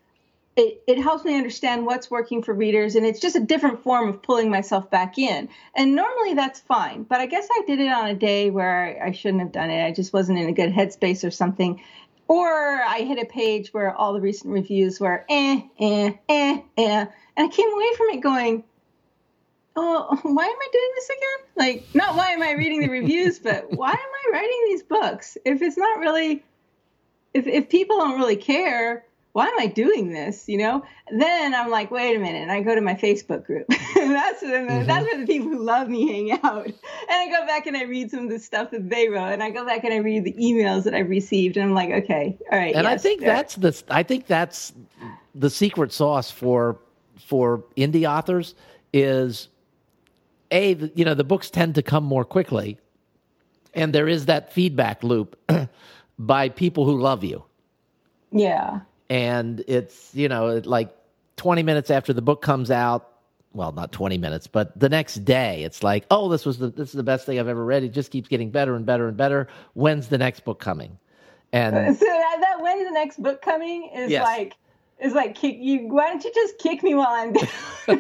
it, 0.61 0.83
it 0.87 0.99
helps 1.01 1.25
me 1.25 1.37
understand 1.37 1.87
what's 1.87 2.11
working 2.11 2.43
for 2.43 2.53
readers 2.53 2.95
and 2.95 3.07
it's 3.07 3.21
just 3.21 3.35
a 3.35 3.41
different 3.41 3.83
form 3.83 4.09
of 4.09 4.23
pulling 4.23 4.51
myself 4.51 4.91
back 4.91 5.19
in 5.19 5.49
and 5.75 5.95
normally 5.95 6.35
that's 6.35 6.61
fine 6.61 7.03
but 7.05 7.21
i 7.21 7.27
guess 7.27 7.49
i 7.51 7.63
did 7.67 7.81
it 7.81 7.91
on 7.91 8.09
a 8.09 8.15
day 8.15 8.51
where 8.51 9.03
i, 9.03 9.11
shouldn't 9.13 9.41
have 9.41 9.53
done 9.53 9.71
it 9.71 9.85
i 9.85 9.91
just 9.91 10.13
wasn't 10.13 10.39
in 10.39 10.49
a 10.49 10.53
good 10.53 10.71
headspace 10.71 11.27
or 11.27 11.31
something 11.31 11.81
or 12.31 12.47
I 12.47 13.01
hit 13.01 13.19
a 13.21 13.27
page 13.27 13.75
where 13.75 13.93
all 13.93 14.13
the 14.13 14.21
recent 14.21 14.55
reviews 14.55 15.01
were 15.01 15.25
eh, 15.29 15.63
eh, 15.81 16.13
eh, 16.29 16.61
eh. 16.79 17.07
And 17.37 17.49
I 17.49 17.49
came 17.49 17.73
away 17.73 17.89
from 17.97 18.11
it 18.11 18.21
going, 18.21 18.63
oh, 19.75 20.17
why 20.23 20.45
am 20.45 20.57
I 20.57 20.69
doing 20.73 20.91
this 20.95 21.11
again? 21.11 21.47
Like, 21.57 21.87
not 21.93 22.15
why 22.15 22.31
am 22.31 22.41
I 22.41 22.53
reading 22.53 22.83
the 22.83 22.89
reviews, 22.89 23.39
but 23.43 23.73
why 23.73 23.91
am 23.91 23.97
I 23.97 24.31
writing 24.33 24.63
these 24.67 24.85
books? 24.85 25.39
If 25.45 25.61
it's 25.61 25.77
not 25.77 25.99
really, 25.99 26.45
if, 27.35 27.49
if 27.49 27.69
people 27.69 27.99
don't 27.99 28.21
really 28.21 28.37
care, 28.37 29.05
why 29.33 29.47
am 29.47 29.59
I 29.59 29.67
doing 29.67 30.13
this? 30.13 30.49
You 30.49 30.59
know? 30.59 30.85
Then 31.11 31.55
I'm 31.55 31.71
like, 31.71 31.91
wait 31.91 32.17
a 32.17 32.19
minute. 32.19 32.43
And 32.43 32.51
I 32.51 32.63
go 32.63 32.75
to 32.75 32.81
my 32.81 32.95
Facebook 32.95 33.45
group. 33.45 33.67
that's, 33.95 34.43
where 34.43 34.63
the, 34.63 34.85
that's 34.85 34.89
mm-hmm. 34.89 35.05
where 35.05 35.19
the 35.19 35.27
people 35.27 35.51
who 35.51 35.63
love 35.63 35.89
me 35.89 36.09
hang 36.09 36.41
out. 36.45 36.67
And 36.67 36.77
I 37.11 37.29
go 37.29 37.47
back 37.47 37.67
and 37.67 37.77
I 37.77 37.85
read 37.85 38.11
some 38.11 38.25
of 38.25 38.31
the 38.31 38.39
stuff 38.39 38.71
that 38.73 38.91
they 38.91 39.09
wrote. 39.09 39.33
And 39.33 39.43
I 39.43 39.51
go 39.51 39.65
back 39.65 39.85
and 39.85 39.93
I 39.93 39.99
read 39.99 40.25
the 40.25 40.33
emails 40.33 40.85
that 40.85 40.95
I've 40.95 41.09
received. 41.09 41.57
And 41.57 41.67
I'm 41.67 41.75
like, 41.75 41.91
okay, 42.05 42.39
all 42.51 42.59
right. 42.59 42.75
and 42.75 42.87
I 42.87 42.97
think 42.97 43.21
that's 43.21 43.55
the 43.57 43.81
I 43.89 44.03
think 44.03 44.27
that's 44.27 44.73
the 45.35 45.51
secret 45.51 45.93
sauce 45.93 46.31
for 46.31 46.79
for 47.19 47.65
indie 47.77 48.09
authors 48.09 48.55
is 48.93 49.49
a 50.51 50.75
you 50.95 51.05
know 51.05 51.15
the 51.15 51.25
books 51.25 51.51
tend 51.51 51.75
to 51.77 51.83
come 51.83 52.05
more 52.05 52.25
quickly, 52.25 52.79
and 53.75 53.93
there 53.93 54.09
is 54.09 54.27
that 54.27 54.53
feedback 54.53 55.03
loop 55.05 55.39
by 56.19 56.49
people 56.49 56.85
who 56.85 57.01
love 57.01 57.23
you, 57.23 57.45
Yeah. 58.33 58.81
And 59.11 59.63
it's 59.67 60.15
you 60.15 60.29
know 60.29 60.63
like 60.65 60.97
twenty 61.37 61.63
minutes 61.63 61.91
after 61.91 62.15
the 62.15 62.23
book 62.23 62.41
comes 62.41 62.71
out. 62.71 63.09
Well, 63.53 63.73
not 63.73 63.91
twenty 63.93 64.17
minutes, 64.17 64.47
but 64.47 64.79
the 64.79 64.89
next 64.89 65.25
day, 65.25 65.65
it's 65.65 65.83
like, 65.83 66.07
oh, 66.11 66.29
this 66.29 66.47
was 66.47 66.59
the 66.59 66.69
this 66.69 66.89
is 66.89 66.95
the 66.95 67.03
best 67.03 67.27
thing 67.27 67.39
I've 67.39 67.49
ever 67.49 67.65
read. 67.65 67.83
It 67.83 67.89
just 67.91 68.11
keeps 68.13 68.29
getting 68.29 68.51
better 68.51 68.77
and 68.77 68.87
better 68.87 69.09
and 69.09 69.17
better. 69.17 69.49
When's 69.75 70.09
the 70.09 70.19
next 70.19 70.45
book 70.45 70.61
coming? 70.61 70.97
And 71.53 71.77
uh, 71.77 71.93
So 71.93 72.07
uh, 72.07 72.09
that, 72.09 72.39
that 72.41 72.63
when's 72.63 72.87
the 72.87 72.95
next 72.95 73.21
book 73.21 73.43
coming 73.43 73.91
is 73.95 74.11
Yes. 74.11 74.23
like 74.23 74.55
is 75.01 75.15
like 75.15 75.35
kick 75.35 75.57
you. 75.59 75.89
Why 75.89 76.09
don't 76.11 76.23
you 76.23 76.31
just 76.33 76.59
kick 76.59 76.85
me 76.85 76.95
while 76.95 77.09
I'm 77.09 77.33
down? 77.33 77.49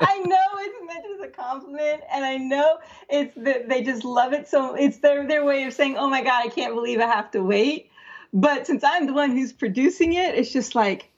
I 0.00 0.18
know 0.18 0.46
it's 0.58 0.86
meant 0.86 1.04
as 1.14 1.20
a 1.24 1.28
compliment, 1.28 2.02
and 2.12 2.24
I 2.24 2.36
know 2.36 2.78
it's 3.08 3.32
that 3.36 3.68
they 3.68 3.82
just 3.84 4.04
love 4.04 4.32
it. 4.32 4.48
So 4.48 4.74
it's 4.74 4.98
their 4.98 5.24
their 5.26 5.44
way 5.44 5.62
of 5.64 5.72
saying, 5.72 5.96
"Oh 5.96 6.08
my 6.08 6.22
god, 6.22 6.44
I 6.44 6.48
can't 6.48 6.74
believe 6.74 6.98
I 6.98 7.06
have 7.06 7.30
to 7.32 7.44
wait." 7.44 7.90
But 8.32 8.66
since 8.66 8.84
I'm 8.84 9.06
the 9.06 9.12
one 9.12 9.30
who's 9.30 9.52
producing 9.52 10.14
it, 10.14 10.34
it's 10.34 10.52
just 10.52 10.74
like, 10.74 11.10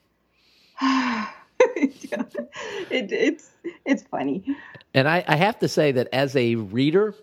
it, 0.81 1.29
it's 2.89 3.51
it's 3.85 4.03
funny. 4.03 4.43
And 4.93 5.07
I, 5.07 5.23
I 5.27 5.35
have 5.35 5.59
to 5.59 5.67
say 5.67 5.91
that 5.91 6.07
as 6.13 6.35
a 6.35 6.55
reader, 6.55 7.15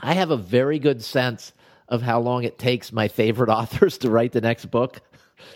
I 0.00 0.14
have 0.14 0.30
a 0.30 0.36
very 0.36 0.78
good 0.78 1.02
sense 1.02 1.52
of 1.88 2.02
how 2.02 2.20
long 2.20 2.44
it 2.44 2.58
takes 2.58 2.92
my 2.92 3.08
favorite 3.08 3.50
authors 3.50 3.98
to 3.98 4.10
write 4.10 4.32
the 4.32 4.40
next 4.40 4.66
book. 4.66 5.00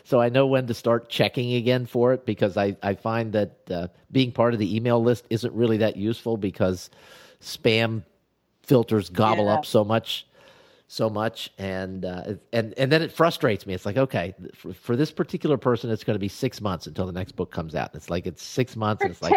So 0.04 0.20
I 0.20 0.28
know 0.28 0.46
when 0.46 0.66
to 0.66 0.74
start 0.74 1.08
checking 1.08 1.54
again 1.54 1.86
for 1.86 2.12
it 2.12 2.26
because 2.26 2.56
I, 2.56 2.76
I 2.82 2.94
find 2.94 3.32
that 3.32 3.70
uh, 3.70 3.88
being 4.12 4.32
part 4.32 4.52
of 4.52 4.60
the 4.60 4.76
email 4.76 5.02
list 5.02 5.24
isn't 5.30 5.54
really 5.54 5.78
that 5.78 5.96
useful 5.96 6.36
because 6.36 6.90
spam 7.40 8.02
filters 8.62 9.08
gobble 9.08 9.46
yeah. 9.46 9.54
up 9.54 9.64
so 9.64 9.84
much 9.84 10.26
so 10.88 11.10
much 11.10 11.50
and 11.58 12.06
uh, 12.06 12.34
and 12.52 12.72
and 12.78 12.90
then 12.90 13.02
it 13.02 13.12
frustrates 13.12 13.66
me. 13.66 13.74
It's 13.74 13.84
like 13.86 13.98
okay 13.98 14.34
for, 14.54 14.72
for 14.72 14.96
this 14.96 15.12
particular 15.12 15.58
person 15.58 15.90
it's 15.90 16.02
going 16.02 16.14
to 16.14 16.20
be 16.20 16.28
six 16.28 16.62
months 16.62 16.86
until 16.86 17.04
the 17.04 17.12
next 17.12 17.36
book 17.36 17.52
comes 17.52 17.74
out. 17.74 17.90
It's 17.94 18.08
like 18.08 18.26
it's 18.26 18.42
six 18.42 18.74
months 18.74 19.02
and 19.02 19.10
it's 19.10 19.22
like 19.22 19.32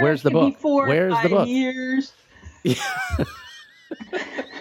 where's 0.00 0.22
the 0.22 0.30
book? 0.30 0.58
four, 0.58 0.88
where's 0.88 1.14
the 1.22 1.28
book? 1.28 1.46
years. 1.46 2.14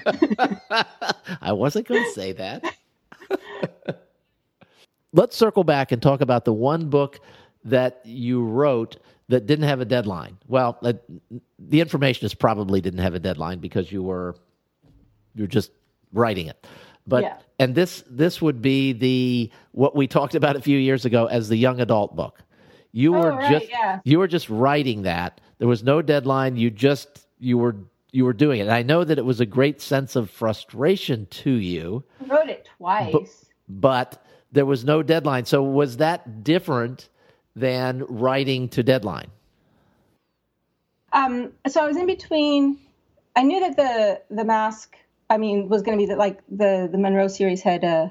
I 1.42 1.54
wasn't 1.54 1.88
going 1.88 2.04
to 2.04 2.12
say 2.12 2.34
that. 2.34 2.76
Let's 5.14 5.38
circle 5.38 5.64
back 5.64 5.94
and 5.94 6.02
talk 6.02 6.20
about 6.22 6.44
the 6.44 6.54
one 6.54 6.90
book 6.90 7.20
that 7.64 8.02
you 8.04 8.44
wrote 8.44 8.98
that 9.30 9.46
didn't 9.46 9.68
have 9.68 9.80
a 9.80 9.86
deadline. 9.86 10.38
Well, 10.48 10.78
uh, 10.82 10.94
the 11.58 11.80
Informationist 11.80 12.38
probably 12.38 12.82
didn't 12.82 13.00
have 13.00 13.14
a 13.14 13.20
deadline 13.20 13.60
because 13.60 13.92
you 13.92 14.04
were 14.04 14.36
you're 15.36 15.48
just 15.48 15.72
writing 16.14 16.48
it. 16.48 16.66
But 17.06 17.24
yeah. 17.24 17.38
and 17.60 17.76
this 17.76 18.04
this 18.10 18.42
would 18.42 18.62
be 18.62 18.94
the 18.94 19.52
what 19.72 19.96
we 19.96 20.08
talked 20.08 20.36
about 20.36 20.56
a 20.56 20.62
few 20.62 20.78
years 20.78 21.04
ago 21.04 21.26
as 21.26 21.50
the 21.50 21.58
young 21.58 21.82
adult 21.82 22.16
book. 22.16 22.40
You 22.94 23.16
oh, 23.16 23.20
were 23.20 23.32
right, 23.32 23.52
just 23.52 23.70
yeah. 23.70 24.00
you 24.06 24.20
were 24.20 24.28
just 24.28 24.50
writing 24.50 25.02
that. 25.02 25.42
There 25.58 25.68
was 25.68 25.84
no 25.84 26.02
deadline. 26.02 26.56
You 26.56 26.70
just 26.70 27.28
you 27.40 27.58
were 27.58 27.76
you 28.14 28.24
were 28.24 28.34
doing 28.34 28.60
it. 28.60 28.64
And 28.64 28.72
I 28.72 28.84
know 28.84 29.04
that 29.04 29.18
it 29.18 29.26
was 29.26 29.42
a 29.42 29.46
great 29.46 29.82
sense 29.82 30.16
of 30.16 30.30
frustration 30.30 31.26
to 31.32 31.52
you. 31.52 32.04
I 32.22 32.26
wrote 32.26 32.48
it 32.48 32.70
twice. 32.78 33.12
But, 33.12 33.30
but 33.68 34.26
there 34.52 34.66
was 34.66 34.86
no 34.86 35.04
deadline. 35.04 35.46
So 35.46 35.64
was 35.64 35.98
that 35.98 36.44
different 36.44 37.10
than 37.56 38.06
writing 38.08 38.70
to 38.70 38.84
deadline? 38.84 39.32
Um, 41.12 41.52
so 41.68 41.82
I 41.82 41.88
was 41.88 41.98
in 41.98 42.06
between. 42.06 42.80
I 43.36 43.44
knew 43.44 43.60
that 43.60 43.76
the 43.76 44.36
the 44.36 44.46
mask, 44.46 44.96
I 45.30 45.38
mean, 45.38 45.70
was 45.70 45.82
going 45.82 45.98
to 45.98 46.02
be 46.02 46.10
that 46.10 46.18
like 46.18 46.40
the 46.50 46.88
the 46.92 46.98
Munroe 46.98 47.28
series 47.28 47.62
had 47.62 47.84
uh, 47.84 48.10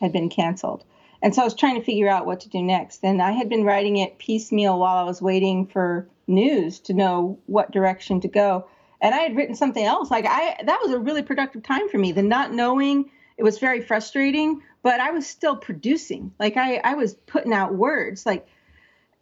had 0.00 0.12
been 0.12 0.28
canceled, 0.28 0.84
and 1.22 1.34
so 1.34 1.42
I 1.42 1.44
was 1.44 1.54
trying 1.54 1.76
to 1.76 1.84
figure 1.84 2.08
out 2.08 2.26
what 2.26 2.40
to 2.40 2.48
do 2.48 2.62
next. 2.62 3.04
And 3.04 3.22
I 3.22 3.32
had 3.32 3.48
been 3.48 3.64
writing 3.64 3.96
it 3.96 4.18
piecemeal 4.18 4.78
while 4.78 4.96
I 4.96 5.04
was 5.04 5.22
waiting 5.22 5.66
for 5.66 6.08
news 6.26 6.80
to 6.80 6.94
know 6.94 7.38
what 7.46 7.70
direction 7.70 8.20
to 8.20 8.28
go. 8.28 8.66
And 9.00 9.14
I 9.14 9.18
had 9.18 9.36
written 9.36 9.54
something 9.54 9.84
else. 9.84 10.10
Like 10.10 10.26
I, 10.26 10.56
that 10.64 10.80
was 10.82 10.92
a 10.92 10.98
really 10.98 11.22
productive 11.22 11.62
time 11.62 11.88
for 11.88 11.98
me. 11.98 12.12
The 12.12 12.22
not 12.22 12.52
knowing 12.52 13.10
it 13.36 13.42
was 13.42 13.58
very 13.58 13.80
frustrating, 13.80 14.62
but 14.82 15.00
I 15.00 15.10
was 15.10 15.26
still 15.26 15.56
producing. 15.56 16.32
Like 16.38 16.56
I, 16.56 16.76
I 16.76 16.94
was 16.94 17.14
putting 17.14 17.52
out 17.52 17.74
words. 17.74 18.24
Like 18.26 18.46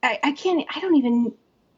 I, 0.02 0.18
I 0.22 0.32
can't, 0.32 0.64
I 0.74 0.80
don't 0.80 0.96
even 0.96 1.32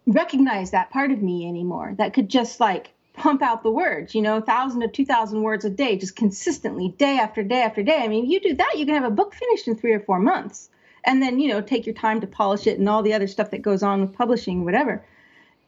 recognize 0.07 0.73
that 0.73 0.91
part 0.91 1.13
of 1.13 1.23
me 1.23 1.49
anymore 1.49 1.95
that 1.99 2.13
could 2.13 2.29
just 2.29 2.59
like 2.59 2.93
pump 3.15 3.43
out 3.43 3.63
the 3.63 3.71
words, 3.71 4.15
you 4.15 4.23
know, 4.23 4.39
a 4.39 4.43
thousand 4.43 4.81
to 4.81 4.89
two 4.89 5.05
thousand 5.05 5.43
words 5.43 5.65
a 5.65 5.71
day, 5.71 5.97
just 5.97 6.17
consistently, 6.17 6.89
day 6.99 7.19
after 7.19 7.43
day 7.43 7.63
after 7.63 7.83
day. 7.83 8.01
I 8.03 8.09
mean, 8.09 8.31
you 8.31 8.41
do 8.41 8.55
that, 8.55 8.75
you 8.79 8.87
can 8.87 8.95
have 8.95 9.05
a 9.05 9.11
book 9.11 9.35
finished 9.35 9.69
in 9.69 9.77
three 9.77 9.93
or 9.93 10.01
four 10.01 10.19
months. 10.19 10.71
And 11.05 11.21
then, 11.21 11.41
you 11.41 11.49
know, 11.49 11.61
take 11.61 11.85
your 11.85 11.97
time 11.97 12.21
to 12.21 12.27
polish 12.27 12.67
it 12.67 12.79
and 12.79 12.89
all 12.89 13.03
the 13.03 13.15
other 13.15 13.27
stuff 13.27 13.51
that 13.51 13.61
goes 13.61 13.83
on 13.83 14.01
with 14.01 14.13
publishing, 14.13 14.65
whatever. 14.65 15.05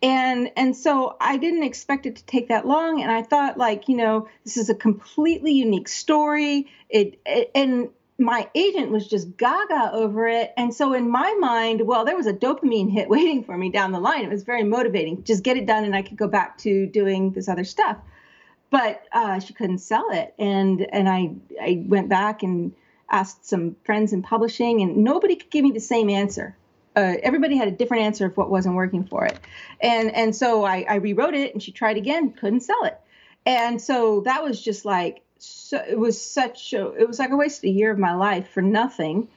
And 0.02 0.50
and 0.56 0.76
so 0.76 1.16
I 1.20 1.38
didn't 1.38 1.64
expect 1.64 2.06
it 2.06 2.16
to 2.16 2.24
take 2.24 2.48
that 2.48 2.66
long. 2.66 3.02
And 3.02 3.10
I 3.10 3.22
thought, 3.22 3.58
like, 3.58 3.88
you 3.88 3.96
know, 3.96 4.28
this 4.44 4.56
is 4.56 4.70
a 4.70 4.74
completely 4.74 5.52
unique 5.52 5.88
story. 5.88 6.68
It, 6.88 7.18
it 7.26 7.50
and 7.54 7.88
my 8.18 8.48
agent 8.54 8.90
was 8.90 9.08
just 9.08 9.36
gaga 9.36 9.90
over 9.92 10.28
it. 10.28 10.52
And 10.56 10.72
so 10.72 10.92
in 10.92 11.10
my 11.10 11.34
mind, 11.40 11.80
well, 11.82 12.04
there 12.04 12.16
was 12.16 12.26
a 12.26 12.32
dopamine 12.32 12.90
hit 12.90 13.08
waiting 13.08 13.42
for 13.44 13.56
me 13.56 13.70
down 13.70 13.92
the 13.92 14.00
line. 14.00 14.24
It 14.24 14.30
was 14.30 14.44
very 14.44 14.64
motivating. 14.64 15.24
Just 15.24 15.42
get 15.42 15.56
it 15.56 15.66
done 15.66 15.84
and 15.84 15.94
I 15.94 16.02
could 16.02 16.16
go 16.16 16.28
back 16.28 16.58
to 16.58 16.86
doing 16.86 17.32
this 17.32 17.48
other 17.48 17.64
stuff. 17.64 17.96
But 18.70 19.02
uh, 19.12 19.38
she 19.40 19.54
couldn't 19.54 19.78
sell 19.78 20.10
it. 20.10 20.34
And 20.38 20.80
and 20.92 21.08
I 21.08 21.34
I 21.60 21.84
went 21.86 22.08
back 22.08 22.42
and 22.42 22.72
asked 23.10 23.46
some 23.46 23.76
friends 23.84 24.12
in 24.12 24.22
publishing 24.22 24.80
and 24.80 24.98
nobody 24.98 25.36
could 25.36 25.50
give 25.50 25.64
me 25.64 25.70
the 25.70 25.80
same 25.80 26.10
answer. 26.10 26.56
Uh, 26.96 27.14
everybody 27.22 27.56
had 27.56 27.68
a 27.68 27.72
different 27.72 28.04
answer 28.04 28.26
of 28.26 28.36
what 28.36 28.50
wasn't 28.50 28.74
working 28.74 29.04
for 29.04 29.24
it. 29.26 29.38
And 29.80 30.12
and 30.12 30.34
so 30.34 30.64
I, 30.64 30.86
I 30.88 30.94
rewrote 30.96 31.34
it 31.34 31.52
and 31.52 31.62
she 31.62 31.72
tried 31.72 31.96
again, 31.96 32.32
couldn't 32.32 32.60
sell 32.60 32.84
it. 32.84 32.98
And 33.46 33.80
so 33.80 34.22
that 34.22 34.42
was 34.42 34.60
just 34.60 34.84
like 34.84 35.23
so 35.44 35.82
it 35.88 35.98
was 35.98 36.20
such 36.20 36.72
a, 36.72 36.92
it 36.92 37.06
was 37.06 37.18
like 37.18 37.30
I 37.30 37.34
wasted 37.34 37.70
a 37.70 37.72
year 37.72 37.90
of 37.90 37.98
my 37.98 38.14
life 38.14 38.48
for 38.50 38.62
nothing. 38.62 39.28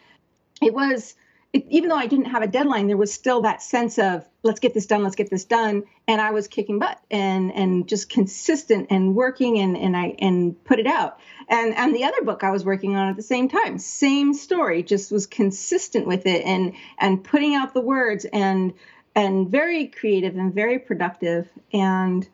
It 0.62 0.74
was 0.74 1.16
it, 1.54 1.66
even 1.70 1.90
though 1.90 1.96
I 1.96 2.08
didn't 2.08 2.26
have 2.26 2.44
a 2.44 2.48
deadline, 2.48 2.88
there 2.88 2.98
was 2.98 3.14
still 3.14 3.42
that 3.42 3.62
sense 3.62 3.98
of 3.98 4.28
let's 4.44 4.60
get 4.60 4.74
this 4.74 4.86
done, 4.86 5.04
let's 5.04 5.16
get 5.16 5.30
this 5.30 5.46
done, 5.46 5.84
and 6.08 6.20
I 6.20 6.32
was 6.32 6.48
kicking 6.48 6.80
butt 6.80 7.00
and 7.10 7.54
and 7.54 7.88
just 7.88 8.10
consistent 8.10 8.88
and 8.90 9.16
working 9.16 9.58
and 9.60 9.78
and 9.78 9.96
I 9.96 10.16
and 10.20 10.62
put 10.66 10.80
it 10.80 10.88
out. 10.88 11.20
And 11.48 11.74
and 11.76 11.96
the 11.96 12.04
other 12.04 12.22
book 12.22 12.44
I 12.44 12.52
was 12.52 12.66
working 12.66 12.96
on 12.96 13.10
at 13.10 13.16
the 13.16 13.24
same 13.24 13.48
time, 13.48 13.78
same 13.80 14.34
story, 14.34 14.84
just 14.84 15.12
was 15.12 15.26
consistent 15.26 16.08
with 16.08 16.26
it 16.26 16.44
and 16.46 16.74
and 17.00 17.24
putting 17.24 17.56
out 17.56 17.74
the 17.74 17.82
words 17.82 18.26
and 18.26 18.74
and 19.16 19.50
very 19.50 19.88
creative 19.88 20.36
and 20.36 20.54
very 20.54 20.80
productive 20.80 21.50
and 21.74 22.28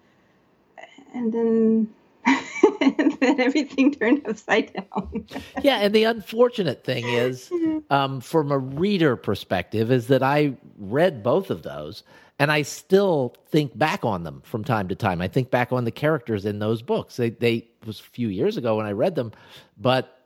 and 1.13 1.31
then 1.31 1.93
then 3.23 3.39
everything 3.39 3.93
turned 3.93 4.27
upside 4.27 4.73
down. 4.73 5.25
yeah, 5.63 5.77
and 5.77 5.93
the 5.93 6.03
unfortunate 6.03 6.83
thing 6.83 7.07
is, 7.07 7.51
um, 7.89 8.21
from 8.21 8.51
a 8.51 8.57
reader 8.57 9.15
perspective, 9.15 9.91
is 9.91 10.07
that 10.07 10.23
I 10.23 10.53
read 10.77 11.23
both 11.23 11.49
of 11.49 11.63
those, 11.63 12.03
and 12.39 12.51
I 12.51 12.61
still 12.63 13.35
think 13.47 13.77
back 13.77 14.03
on 14.03 14.23
them 14.23 14.41
from 14.45 14.63
time 14.63 14.87
to 14.89 14.95
time. 14.95 15.21
I 15.21 15.27
think 15.27 15.51
back 15.51 15.71
on 15.71 15.85
the 15.85 15.91
characters 15.91 16.45
in 16.45 16.59
those 16.59 16.81
books. 16.81 17.17
They, 17.17 17.29
they 17.29 17.67
was 17.85 17.99
a 17.99 18.03
few 18.03 18.27
years 18.27 18.57
ago 18.57 18.77
when 18.77 18.85
I 18.85 18.91
read 18.91 19.15
them, 19.15 19.31
but 19.77 20.19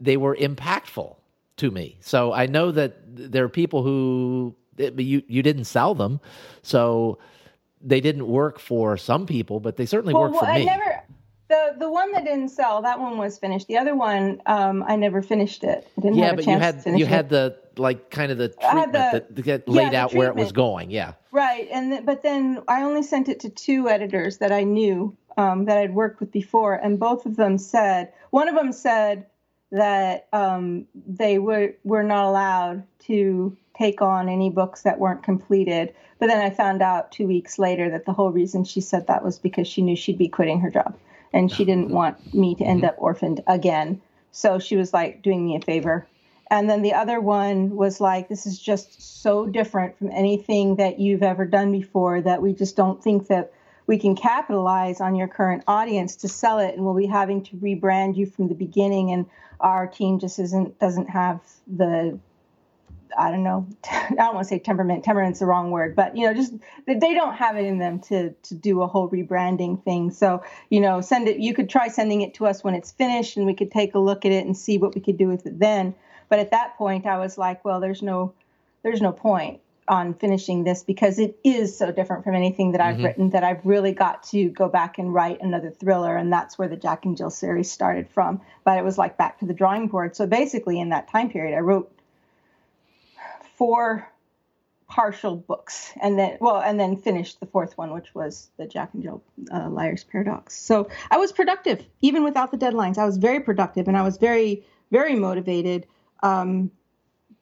they 0.00 0.16
were 0.16 0.36
impactful 0.36 1.16
to 1.56 1.70
me. 1.70 1.96
So 2.00 2.32
I 2.32 2.46
know 2.46 2.70
that 2.72 2.96
there 3.04 3.44
are 3.44 3.48
people 3.48 3.82
who 3.82 4.54
you 4.76 5.22
you 5.28 5.42
didn't 5.42 5.64
sell 5.64 5.94
them, 5.94 6.20
so 6.62 7.18
they 7.82 8.00
didn't 8.00 8.26
work 8.26 8.58
for 8.58 8.96
some 8.96 9.26
people, 9.26 9.60
but 9.60 9.76
they 9.76 9.86
certainly 9.86 10.14
well, 10.14 10.24
worked 10.24 10.36
for 10.36 10.44
well, 10.44 10.54
me. 10.54 10.62
I 10.62 10.76
never, 10.76 10.91
the 11.52 11.74
the 11.78 11.90
one 11.90 12.12
that 12.12 12.24
didn't 12.24 12.48
sell, 12.48 12.82
that 12.82 12.98
one 12.98 13.18
was 13.18 13.38
finished. 13.38 13.68
The 13.68 13.78
other 13.78 13.94
one, 13.94 14.40
um, 14.46 14.82
I 14.86 14.96
never 14.96 15.22
finished 15.22 15.62
it. 15.64 15.86
I 15.98 16.00
didn't 16.00 16.16
yeah, 16.16 16.34
but 16.34 16.46
you 16.46 16.58
had 16.58 16.82
you 16.86 17.06
had 17.06 17.28
the 17.28 17.56
like 17.76 18.10
kind 18.10 18.32
of 18.32 18.38
the 18.38 18.48
treatment 18.48 18.92
the- 18.92 18.98
that, 18.98 19.44
that 19.44 19.68
laid 19.68 19.92
yeah, 19.92 20.02
out 20.02 20.10
the 20.12 20.18
where 20.18 20.28
it 20.28 20.36
was 20.36 20.52
going. 20.52 20.90
Yeah. 20.90 21.12
Right, 21.30 21.68
and 21.70 21.92
th- 21.92 22.04
but 22.04 22.22
then 22.22 22.62
I 22.68 22.82
only 22.82 23.02
sent 23.02 23.28
it 23.28 23.40
to 23.40 23.50
two 23.50 23.88
editors 23.88 24.38
that 24.38 24.52
I 24.52 24.64
knew 24.64 25.16
um, 25.36 25.64
that 25.66 25.78
I'd 25.78 25.94
worked 25.94 26.20
with 26.20 26.32
before, 26.32 26.74
and 26.74 26.98
both 26.98 27.26
of 27.26 27.36
them 27.36 27.58
said 27.58 28.12
one 28.30 28.48
of 28.48 28.54
them 28.54 28.72
said 28.72 29.26
that 29.70 30.28
um, 30.32 30.86
they 30.94 31.38
were 31.38 31.74
were 31.84 32.02
not 32.02 32.26
allowed 32.26 32.84
to 33.06 33.56
take 33.76 34.02
on 34.02 34.28
any 34.28 34.50
books 34.50 34.82
that 34.82 34.98
weren't 34.98 35.22
completed. 35.22 35.94
But 36.18 36.28
then 36.28 36.40
I 36.40 36.50
found 36.50 36.82
out 36.82 37.10
two 37.10 37.26
weeks 37.26 37.58
later 37.58 37.90
that 37.90 38.04
the 38.04 38.12
whole 38.12 38.30
reason 38.30 38.64
she 38.64 38.80
said 38.80 39.06
that 39.08 39.24
was 39.24 39.38
because 39.38 39.66
she 39.66 39.82
knew 39.82 39.96
she'd 39.96 40.18
be 40.18 40.28
quitting 40.28 40.60
her 40.60 40.70
job, 40.70 40.96
and 41.32 41.50
she 41.50 41.64
didn't 41.64 41.90
want 41.90 42.34
me 42.34 42.54
to 42.56 42.64
end 42.64 42.84
up 42.84 42.96
orphaned 42.98 43.42
again. 43.46 44.00
So 44.32 44.58
she 44.58 44.76
was 44.76 44.92
like 44.92 45.22
doing 45.22 45.44
me 45.44 45.56
a 45.56 45.60
favor. 45.60 46.06
And 46.50 46.68
then 46.68 46.82
the 46.82 46.92
other 46.92 47.20
one 47.20 47.76
was 47.76 48.00
like, 48.00 48.28
this 48.28 48.44
is 48.46 48.58
just 48.58 49.22
so 49.22 49.46
different 49.46 49.96
from 49.96 50.10
anything 50.10 50.76
that 50.76 51.00
you've 51.00 51.22
ever 51.22 51.46
done 51.46 51.72
before 51.72 52.20
that 52.20 52.42
we 52.42 52.52
just 52.52 52.76
don't 52.76 53.02
think 53.02 53.28
that 53.28 53.52
we 53.86 53.98
can 53.98 54.14
capitalize 54.14 55.00
on 55.00 55.14
your 55.14 55.28
current 55.28 55.64
audience 55.66 56.16
to 56.16 56.28
sell 56.28 56.58
it. 56.58 56.74
And 56.74 56.84
we'll 56.84 56.94
be 56.94 57.06
having 57.06 57.42
to 57.44 57.56
rebrand 57.56 58.16
you 58.16 58.26
from 58.26 58.48
the 58.48 58.54
beginning. 58.54 59.12
And 59.12 59.26
our 59.60 59.86
team 59.86 60.18
just 60.18 60.38
isn't, 60.38 60.78
doesn't 60.78 61.08
have 61.08 61.40
the, 61.66 62.18
I 63.18 63.30
don't 63.30 63.42
know, 63.42 63.66
I 63.90 64.14
don't 64.16 64.34
want 64.34 64.46
to 64.46 64.48
say 64.48 64.58
temperament. 64.58 65.04
Temperament's 65.04 65.40
the 65.40 65.46
wrong 65.46 65.70
word, 65.70 65.94
but 65.96 66.16
you 66.16 66.26
know, 66.26 66.34
just 66.34 66.54
they 66.86 67.14
don't 67.14 67.34
have 67.34 67.56
it 67.56 67.64
in 67.64 67.78
them 67.78 68.00
to 68.00 68.30
to 68.30 68.54
do 68.54 68.82
a 68.82 68.86
whole 68.86 69.08
rebranding 69.08 69.82
thing. 69.84 70.10
So 70.10 70.42
you 70.70 70.80
know, 70.80 71.00
send 71.00 71.28
it. 71.28 71.38
You 71.38 71.54
could 71.54 71.68
try 71.68 71.88
sending 71.88 72.22
it 72.22 72.34
to 72.34 72.46
us 72.46 72.62
when 72.64 72.74
it's 72.74 72.92
finished, 72.92 73.36
and 73.36 73.46
we 73.46 73.54
could 73.54 73.70
take 73.70 73.94
a 73.94 73.98
look 73.98 74.24
at 74.24 74.32
it 74.32 74.44
and 74.46 74.56
see 74.56 74.78
what 74.78 74.94
we 74.94 75.00
could 75.00 75.16
do 75.18 75.28
with 75.28 75.46
it 75.46 75.58
then. 75.58 75.94
But 76.28 76.38
at 76.38 76.50
that 76.52 76.76
point, 76.78 77.06
I 77.06 77.18
was 77.18 77.36
like, 77.36 77.64
well, 77.64 77.78
there's 77.80 78.02
no, 78.02 78.32
there's 78.82 79.02
no 79.02 79.12
point 79.12 79.60
on 79.88 80.14
finishing 80.14 80.62
this 80.64 80.82
because 80.84 81.18
it 81.18 81.36
is 81.44 81.76
so 81.76 81.90
different 81.90 82.22
from 82.24 82.34
anything 82.36 82.72
that 82.72 82.80
I've 82.80 82.96
Mhm. 82.98 83.04
written 83.04 83.30
that 83.30 83.42
I've 83.44 83.66
really 83.66 83.92
got 83.92 84.22
to 84.30 84.48
go 84.48 84.68
back 84.68 84.96
and 84.96 85.12
write 85.12 85.42
another 85.42 85.70
thriller, 85.70 86.16
and 86.16 86.32
that's 86.32 86.56
where 86.58 86.68
the 86.68 86.76
Jack 86.76 87.04
and 87.04 87.16
Jill 87.16 87.30
series 87.30 87.70
started 87.70 88.08
from. 88.08 88.40
But 88.64 88.78
it 88.78 88.84
was 88.84 88.96
like 88.96 89.16
back 89.18 89.40
to 89.40 89.44
the 89.44 89.52
drawing 89.52 89.88
board. 89.88 90.14
So 90.16 90.26
basically, 90.26 90.80
in 90.80 90.90
that 90.90 91.08
time 91.08 91.28
period, 91.28 91.54
I 91.54 91.60
wrote 91.60 91.92
four 93.62 94.10
partial 94.88 95.36
books 95.36 95.92
and 96.02 96.18
then 96.18 96.36
well 96.40 96.60
and 96.60 96.80
then 96.80 96.96
finished 96.96 97.38
the 97.38 97.46
fourth 97.46 97.78
one 97.78 97.92
which 97.92 98.12
was 98.12 98.50
the 98.56 98.66
jack 98.66 98.90
and 98.92 99.04
jill 99.04 99.22
uh, 99.54 99.68
liars 99.68 100.02
paradox. 100.02 100.58
So 100.58 100.88
i 101.12 101.16
was 101.16 101.30
productive 101.30 101.86
even 102.00 102.24
without 102.24 102.50
the 102.50 102.58
deadlines. 102.58 102.98
I 102.98 103.04
was 103.04 103.18
very 103.18 103.38
productive 103.38 103.86
and 103.86 103.96
i 103.96 104.02
was 104.02 104.16
very 104.16 104.66
very 104.90 105.14
motivated 105.14 105.86
um, 106.24 106.72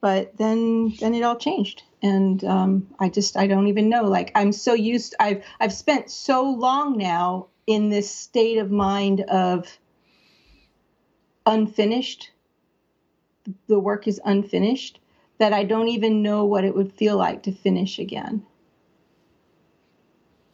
but 0.02 0.36
then 0.36 0.92
then 1.00 1.14
it 1.14 1.22
all 1.22 1.36
changed. 1.36 1.84
And 2.02 2.44
um, 2.44 2.86
i 2.98 3.08
just 3.08 3.38
i 3.38 3.46
don't 3.46 3.68
even 3.68 3.88
know. 3.88 4.02
Like 4.02 4.30
i'm 4.34 4.52
so 4.52 4.74
used 4.74 5.14
i've 5.18 5.42
i've 5.58 5.72
spent 5.72 6.10
so 6.10 6.42
long 6.42 6.98
now 6.98 7.46
in 7.66 7.88
this 7.88 8.14
state 8.14 8.58
of 8.58 8.70
mind 8.70 9.22
of 9.22 9.78
unfinished. 11.46 12.30
The 13.68 13.80
work 13.80 14.06
is 14.06 14.20
unfinished 14.22 15.00
that 15.40 15.54
I 15.54 15.64
don't 15.64 15.88
even 15.88 16.22
know 16.22 16.44
what 16.44 16.64
it 16.64 16.76
would 16.76 16.92
feel 16.92 17.16
like 17.16 17.42
to 17.44 17.52
finish 17.52 17.98
again. 17.98 18.44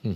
Hmm. 0.03 0.13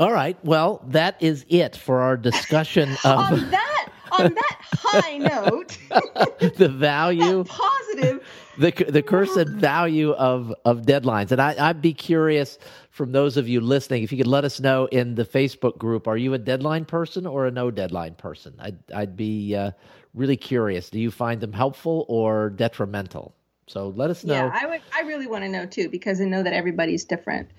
All 0.00 0.12
right. 0.12 0.36
Well, 0.44 0.82
that 0.88 1.16
is 1.22 1.46
it 1.48 1.76
for 1.76 2.00
our 2.00 2.16
discussion 2.16 2.90
of 3.04 3.18
on 3.18 3.50
that 3.50 3.88
on 4.10 4.34
that 4.34 4.58
high 4.60 5.18
note. 5.18 5.78
the 6.56 6.68
value 6.68 7.44
positive 7.44 8.20
the 8.58 8.72
the 8.88 9.02
cursed 9.02 9.48
value 9.48 10.10
of 10.12 10.52
of 10.64 10.82
deadlines. 10.82 11.30
And 11.30 11.40
I, 11.40 11.54
I'd 11.68 11.80
be 11.80 11.94
curious 11.94 12.58
from 12.90 13.12
those 13.12 13.36
of 13.36 13.48
you 13.48 13.60
listening 13.60 14.02
if 14.02 14.10
you 14.10 14.18
could 14.18 14.26
let 14.26 14.44
us 14.44 14.58
know 14.58 14.86
in 14.86 15.14
the 15.14 15.24
Facebook 15.24 15.78
group. 15.78 16.08
Are 16.08 16.16
you 16.16 16.34
a 16.34 16.38
deadline 16.38 16.86
person 16.86 17.24
or 17.24 17.46
a 17.46 17.52
no 17.52 17.70
deadline 17.70 18.14
person? 18.14 18.54
I'd 18.58 18.78
I'd 18.92 19.16
be 19.16 19.54
uh, 19.54 19.70
really 20.14 20.36
curious. 20.36 20.90
Do 20.90 20.98
you 20.98 21.10
find 21.10 21.40
them 21.40 21.52
helpful 21.52 22.06
or 22.08 22.50
detrimental? 22.50 23.34
So 23.66 23.88
let 23.88 24.10
us 24.10 24.24
know. 24.24 24.34
Yeah, 24.34 24.50
I 24.52 24.66
would. 24.66 24.82
I 24.94 25.02
really 25.02 25.26
want 25.26 25.44
to 25.44 25.48
know 25.48 25.66
too 25.66 25.88
because 25.88 26.20
I 26.20 26.24
know 26.24 26.42
that 26.42 26.52
everybody's 26.52 27.04
different. 27.04 27.50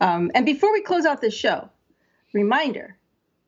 Um, 0.00 0.30
and 0.34 0.44
before 0.44 0.72
we 0.72 0.82
close 0.82 1.04
out 1.04 1.20
this 1.20 1.34
show, 1.34 1.68
reminder: 2.32 2.96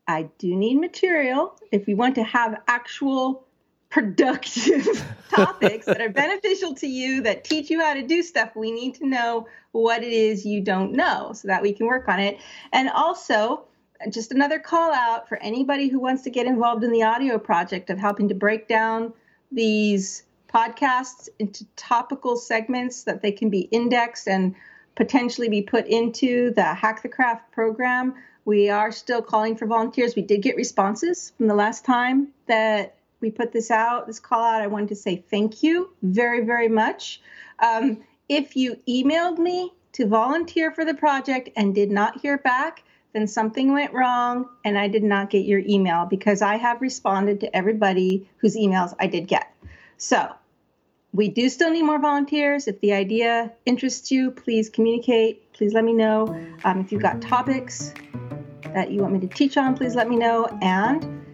I 0.07 0.29
do 0.39 0.55
need 0.55 0.81
material 0.81 1.59
if 1.73 1.87
we 1.87 1.95
want 1.95 2.15
to 2.17 2.23
have 2.23 2.61
actual 2.69 3.45
productive 3.91 4.87
topics 5.31 5.87
that 5.87 6.01
are 6.01 6.11
beneficial 6.11 6.75
to 6.75 6.87
you 6.87 7.23
that 7.23 7.45
teach 7.45 7.71
you 7.71 7.81
how 7.81 7.95
to 7.95 8.03
do 8.03 8.23
stuff. 8.23 8.55
We 8.55 8.71
need 8.71 8.97
to 8.97 9.07
know 9.07 9.49
what 9.73 10.03
it 10.03 10.13
is 10.13 10.45
you 10.45 10.61
don't 10.61 10.93
know 10.93 11.33
so 11.35 11.49
that 11.49 11.63
we 11.63 11.73
can 11.73 11.87
work 11.87 12.09
on 12.09 12.21
it. 12.21 12.39
And 12.73 12.89
also, 12.89 13.65
just 14.11 14.33
another 14.33 14.59
call 14.59 14.93
out 14.93 15.29
for 15.29 15.37
anybody 15.39 15.89
who 15.89 15.99
wants 15.99 16.23
to 16.23 16.31
get 16.31 16.47
involved 16.47 16.85
in 16.85 16.93
the 16.93 17.03
audio 17.03 17.39
project 17.39 17.91
of 17.91 17.99
helping 17.99 18.29
to 18.29 18.35
break 18.35 18.69
down 18.69 19.13
these 19.51 20.25
podcasts 20.53 21.29
into 21.39 21.65
topical 21.77 22.37
segments 22.37 23.05
that 23.05 23.23
they 23.23 23.33
can 23.33 23.51
be 23.51 23.61
indexed 23.61 24.29
and 24.29 24.55
potentially 24.95 25.49
be 25.49 25.63
put 25.63 25.87
into 25.87 26.51
the 26.53 26.63
Hack 26.63 27.03
the 27.03 27.09
Craft 27.09 27.53
program. 27.53 28.15
We 28.45 28.71
are 28.71 28.93
still 28.93 29.23
calling 29.23 29.57
for 29.57 29.67
volunteers. 29.67 30.15
We 30.15 30.23
did 30.23 30.43
get 30.43 30.57
responses 30.57 31.33
from 31.37 31.49
the 31.49 31.55
last 31.55 31.85
time 31.85 32.29
that 32.47 32.97
we 33.21 33.31
put 33.31 33.53
this 33.53 33.71
out, 33.71 34.07
this 34.07 34.21
call 34.21 34.43
out. 34.43 34.63
I 34.63 34.67
wanted 34.67 34.89
to 34.91 34.97
say 34.97 35.17
thank 35.17 35.63
you 35.63 35.91
very, 36.03 36.45
very 36.45 36.69
much. 36.69 37.21
Um, 37.59 37.99
if 38.29 38.57
you 38.57 38.77
emailed 38.89 39.39
me 39.39 39.73
to 39.93 40.07
volunteer 40.07 40.71
for 40.71 40.85
the 40.85 40.95
project 40.95 41.51
and 41.57 41.75
did 41.75 41.91
not 41.91 42.21
hear 42.21 42.39
back, 42.39 42.83
then 43.17 43.27
something 43.27 43.73
went 43.73 43.95
wrong 43.95 44.47
and 44.63 44.77
I 44.77 44.89
did 44.89 45.03
not 45.03 45.31
get 45.31 45.47
your 45.47 45.61
email 45.61 46.05
because 46.05 46.43
I 46.43 46.57
have 46.57 46.83
responded 46.83 47.41
to 47.41 47.57
everybody 47.57 48.29
whose 48.37 48.57
emails 48.57 48.95
I 49.01 49.07
did 49.07 49.27
get. 49.27 49.51
So 49.97 50.31
we 51.15 51.29
do 51.31 51.49
still 51.49 51.71
need 51.71 51.85
more 51.85 51.99
volunteers. 51.99 52.69
If 52.69 52.79
the 52.83 52.93
idea 52.93 53.53
interests 53.65 54.13
you, 54.13 54.31
please 54.31 54.69
communicate. 54.69 55.51
Please 55.55 55.73
let 55.73 55.83
me 55.83 55.95
know. 55.95 56.27
Um, 56.65 56.81
if 56.81 56.93
you've 56.93 57.01
got 57.01 57.23
topics 57.23 57.95
that 58.75 58.91
you 58.91 59.01
want 59.01 59.15
me 59.15 59.21
to 59.21 59.29
teach 59.29 59.57
on, 59.57 59.75
please 59.75 59.95
let 59.95 60.11
me 60.11 60.17
know. 60.17 60.45
And 60.61 61.25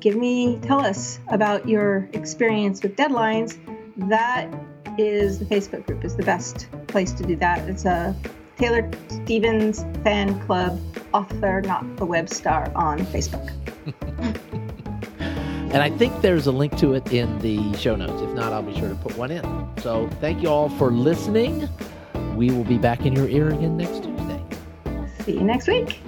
give 0.00 0.16
me, 0.16 0.58
tell 0.60 0.84
us 0.84 1.20
about 1.28 1.66
your 1.66 2.06
experience 2.12 2.82
with 2.82 2.96
deadlines. 2.96 3.58
That 4.10 4.52
is 4.98 5.38
the 5.38 5.46
Facebook 5.46 5.86
group 5.86 6.04
is 6.04 6.16
the 6.16 6.22
best 6.22 6.68
place 6.86 7.12
to 7.12 7.22
do 7.22 7.34
that. 7.36 7.66
It's 7.66 7.86
a 7.86 8.14
Taylor 8.58 8.90
Stevens 9.08 9.84
fan 10.02 10.38
club 10.46 10.80
author, 11.12 11.60
not 11.62 11.84
a 11.98 12.04
web 12.04 12.28
star 12.28 12.70
on 12.74 13.00
Facebook. 13.00 13.52
and 15.18 15.76
I 15.76 15.90
think 15.90 16.20
there's 16.20 16.46
a 16.46 16.52
link 16.52 16.76
to 16.78 16.94
it 16.94 17.12
in 17.12 17.38
the 17.40 17.72
show 17.76 17.96
notes. 17.96 18.22
If 18.22 18.30
not, 18.30 18.52
I'll 18.52 18.62
be 18.62 18.76
sure 18.78 18.88
to 18.88 18.94
put 18.94 19.16
one 19.16 19.30
in. 19.30 19.44
So 19.78 20.08
thank 20.20 20.42
you 20.42 20.48
all 20.48 20.68
for 20.70 20.90
listening. 20.90 21.68
We 22.36 22.50
will 22.50 22.64
be 22.64 22.78
back 22.78 23.06
in 23.06 23.12
your 23.12 23.28
ear 23.28 23.48
again 23.48 23.76
next 23.76 24.02
Tuesday. 24.02 24.42
See 25.24 25.32
you 25.32 25.44
next 25.44 25.68
week. 25.68 26.00